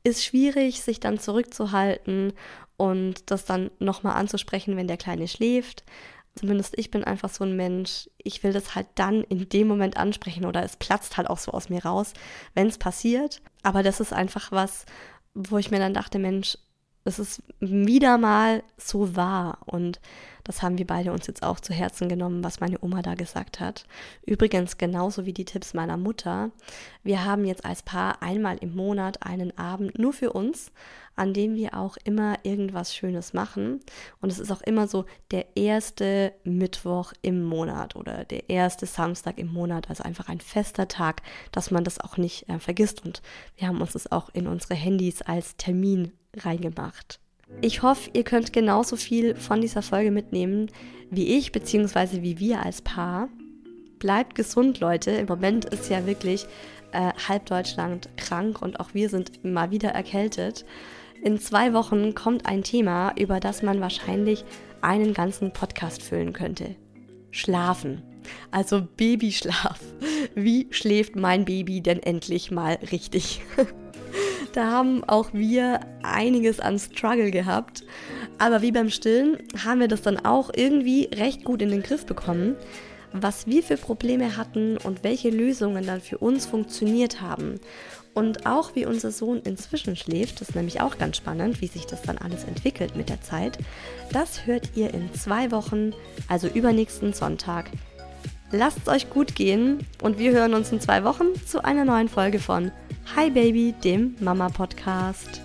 Ist 0.02 0.22
schwierig, 0.22 0.82
sich 0.82 1.00
dann 1.00 1.18
zurückzuhalten 1.18 2.34
und 2.76 3.30
das 3.30 3.46
dann 3.46 3.70
nochmal 3.78 4.16
anzusprechen, 4.16 4.76
wenn 4.76 4.88
der 4.88 4.98
Kleine 4.98 5.28
schläft. 5.28 5.84
Zumindest 6.34 6.76
ich 6.76 6.90
bin 6.90 7.04
einfach 7.04 7.30
so 7.30 7.44
ein 7.44 7.56
Mensch, 7.56 8.10
ich 8.18 8.42
will 8.42 8.52
das 8.52 8.74
halt 8.74 8.88
dann 8.96 9.22
in 9.22 9.48
dem 9.48 9.68
Moment 9.68 9.96
ansprechen 9.96 10.44
oder 10.44 10.62
es 10.62 10.76
platzt 10.76 11.16
halt 11.16 11.30
auch 11.30 11.38
so 11.38 11.52
aus 11.52 11.70
mir 11.70 11.84
raus, 11.84 12.12
wenn 12.54 12.66
es 12.66 12.76
passiert. 12.76 13.40
Aber 13.62 13.82
das 13.82 14.00
ist 14.00 14.12
einfach 14.12 14.52
was, 14.52 14.84
wo 15.34 15.58
ich 15.58 15.70
mir 15.70 15.78
dann 15.78 15.94
dachte, 15.94 16.18
Mensch, 16.18 16.56
es 17.04 17.18
ist 17.18 17.42
wieder 17.60 18.18
mal 18.18 18.62
so 18.76 19.14
wahr. 19.16 19.58
Und 19.66 20.00
das 20.44 20.62
haben 20.62 20.78
wir 20.78 20.86
beide 20.86 21.12
uns 21.12 21.26
jetzt 21.26 21.42
auch 21.42 21.58
zu 21.58 21.72
Herzen 21.72 22.08
genommen, 22.08 22.44
was 22.44 22.60
meine 22.60 22.78
Oma 22.82 23.02
da 23.02 23.14
gesagt 23.14 23.60
hat. 23.60 23.86
Übrigens 24.24 24.78
genauso 24.78 25.24
wie 25.24 25.32
die 25.32 25.46
Tipps 25.46 25.74
meiner 25.74 25.96
Mutter. 25.96 26.50
Wir 27.02 27.24
haben 27.24 27.44
jetzt 27.44 27.64
als 27.64 27.82
Paar 27.82 28.22
einmal 28.22 28.58
im 28.58 28.76
Monat 28.76 29.26
einen 29.26 29.56
Abend 29.58 29.98
nur 29.98 30.12
für 30.12 30.32
uns, 30.32 30.70
an 31.16 31.32
dem 31.32 31.54
wir 31.54 31.74
auch 31.74 31.96
immer 32.04 32.36
irgendwas 32.42 32.94
Schönes 32.94 33.32
machen. 33.32 33.80
Und 34.20 34.30
es 34.30 34.38
ist 34.38 34.50
auch 34.50 34.62
immer 34.62 34.86
so 34.86 35.06
der 35.30 35.56
erste 35.56 36.34
Mittwoch 36.44 37.12
im 37.22 37.42
Monat 37.42 37.96
oder 37.96 38.24
der 38.24 38.50
erste 38.50 38.86
Samstag 38.86 39.38
im 39.38 39.52
Monat. 39.52 39.88
Also 39.88 40.02
einfach 40.02 40.28
ein 40.28 40.40
fester 40.40 40.88
Tag, 40.88 41.22
dass 41.52 41.70
man 41.70 41.84
das 41.84 42.00
auch 42.00 42.18
nicht 42.18 42.48
äh, 42.48 42.58
vergisst. 42.58 43.04
Und 43.04 43.22
wir 43.56 43.68
haben 43.68 43.80
uns 43.80 43.92
das 43.92 44.12
auch 44.12 44.28
in 44.34 44.46
unsere 44.46 44.74
Handys 44.74 45.22
als 45.22 45.56
Termin 45.56 46.12
reingemacht. 46.36 47.20
Ich 47.60 47.82
hoffe, 47.82 48.10
ihr 48.12 48.24
könnt 48.24 48.52
genauso 48.52 48.96
viel 48.96 49.34
von 49.34 49.60
dieser 49.60 49.82
Folge 49.82 50.10
mitnehmen 50.10 50.70
wie 51.10 51.36
ich, 51.36 51.52
beziehungsweise 51.52 52.22
wie 52.22 52.38
wir 52.38 52.62
als 52.62 52.82
Paar. 52.82 53.28
Bleibt 53.98 54.34
gesund, 54.34 54.80
Leute. 54.80 55.12
Im 55.12 55.26
Moment 55.26 55.66
ist 55.66 55.90
ja 55.90 56.06
wirklich 56.06 56.46
äh, 56.92 57.12
halb 57.28 57.46
Deutschland 57.46 58.08
krank 58.16 58.60
und 58.62 58.80
auch 58.80 58.94
wir 58.94 59.08
sind 59.08 59.44
mal 59.44 59.70
wieder 59.70 59.90
erkältet. 59.90 60.64
In 61.22 61.38
zwei 61.38 61.72
Wochen 61.72 62.14
kommt 62.14 62.46
ein 62.46 62.62
Thema, 62.62 63.14
über 63.18 63.40
das 63.40 63.62
man 63.62 63.80
wahrscheinlich 63.80 64.44
einen 64.82 65.14
ganzen 65.14 65.52
Podcast 65.52 66.02
füllen 66.02 66.32
könnte. 66.32 66.76
Schlafen. 67.30 68.02
Also 68.50 68.82
Babyschlaf. 68.96 69.80
Wie 70.34 70.68
schläft 70.70 71.16
mein 71.16 71.44
Baby 71.44 71.80
denn 71.80 72.02
endlich 72.02 72.50
mal 72.50 72.78
richtig? 72.90 73.40
Da 74.54 74.70
haben 74.70 75.02
auch 75.02 75.30
wir 75.32 75.80
einiges 76.04 76.60
an 76.60 76.78
Struggle 76.78 77.32
gehabt. 77.32 77.82
Aber 78.38 78.62
wie 78.62 78.70
beim 78.70 78.88
Stillen 78.88 79.38
haben 79.64 79.80
wir 79.80 79.88
das 79.88 80.02
dann 80.02 80.24
auch 80.24 80.50
irgendwie 80.54 81.10
recht 81.12 81.42
gut 81.42 81.60
in 81.60 81.70
den 81.70 81.82
Griff 81.82 82.06
bekommen, 82.06 82.54
was 83.12 83.48
wir 83.48 83.64
für 83.64 83.76
Probleme 83.76 84.36
hatten 84.36 84.76
und 84.76 85.02
welche 85.02 85.30
Lösungen 85.30 85.84
dann 85.84 86.00
für 86.00 86.18
uns 86.18 86.46
funktioniert 86.46 87.20
haben. 87.20 87.58
Und 88.14 88.46
auch 88.46 88.76
wie 88.76 88.86
unser 88.86 89.10
Sohn 89.10 89.40
inzwischen 89.40 89.96
schläft, 89.96 90.40
das 90.40 90.50
ist 90.50 90.54
nämlich 90.54 90.80
auch 90.80 90.98
ganz 90.98 91.16
spannend, 91.16 91.60
wie 91.60 91.66
sich 91.66 91.86
das 91.86 92.02
dann 92.02 92.18
alles 92.18 92.44
entwickelt 92.44 92.94
mit 92.94 93.08
der 93.08 93.20
Zeit. 93.22 93.58
Das 94.12 94.46
hört 94.46 94.70
ihr 94.76 94.94
in 94.94 95.12
zwei 95.14 95.50
Wochen, 95.50 95.92
also 96.28 96.46
übernächsten 96.46 97.12
Sonntag. 97.12 97.70
Lasst 98.52 98.78
es 98.82 98.88
euch 98.88 99.10
gut 99.10 99.34
gehen 99.34 99.84
und 100.00 100.20
wir 100.20 100.30
hören 100.30 100.54
uns 100.54 100.70
in 100.70 100.80
zwei 100.80 101.02
Wochen 101.02 101.34
zu 101.44 101.64
einer 101.64 101.84
neuen 101.84 102.08
Folge 102.08 102.38
von 102.38 102.70
Hi 103.06 103.28
Baby, 103.30 103.74
dem 103.84 104.16
Mama 104.18 104.48
Podcast. 104.50 105.43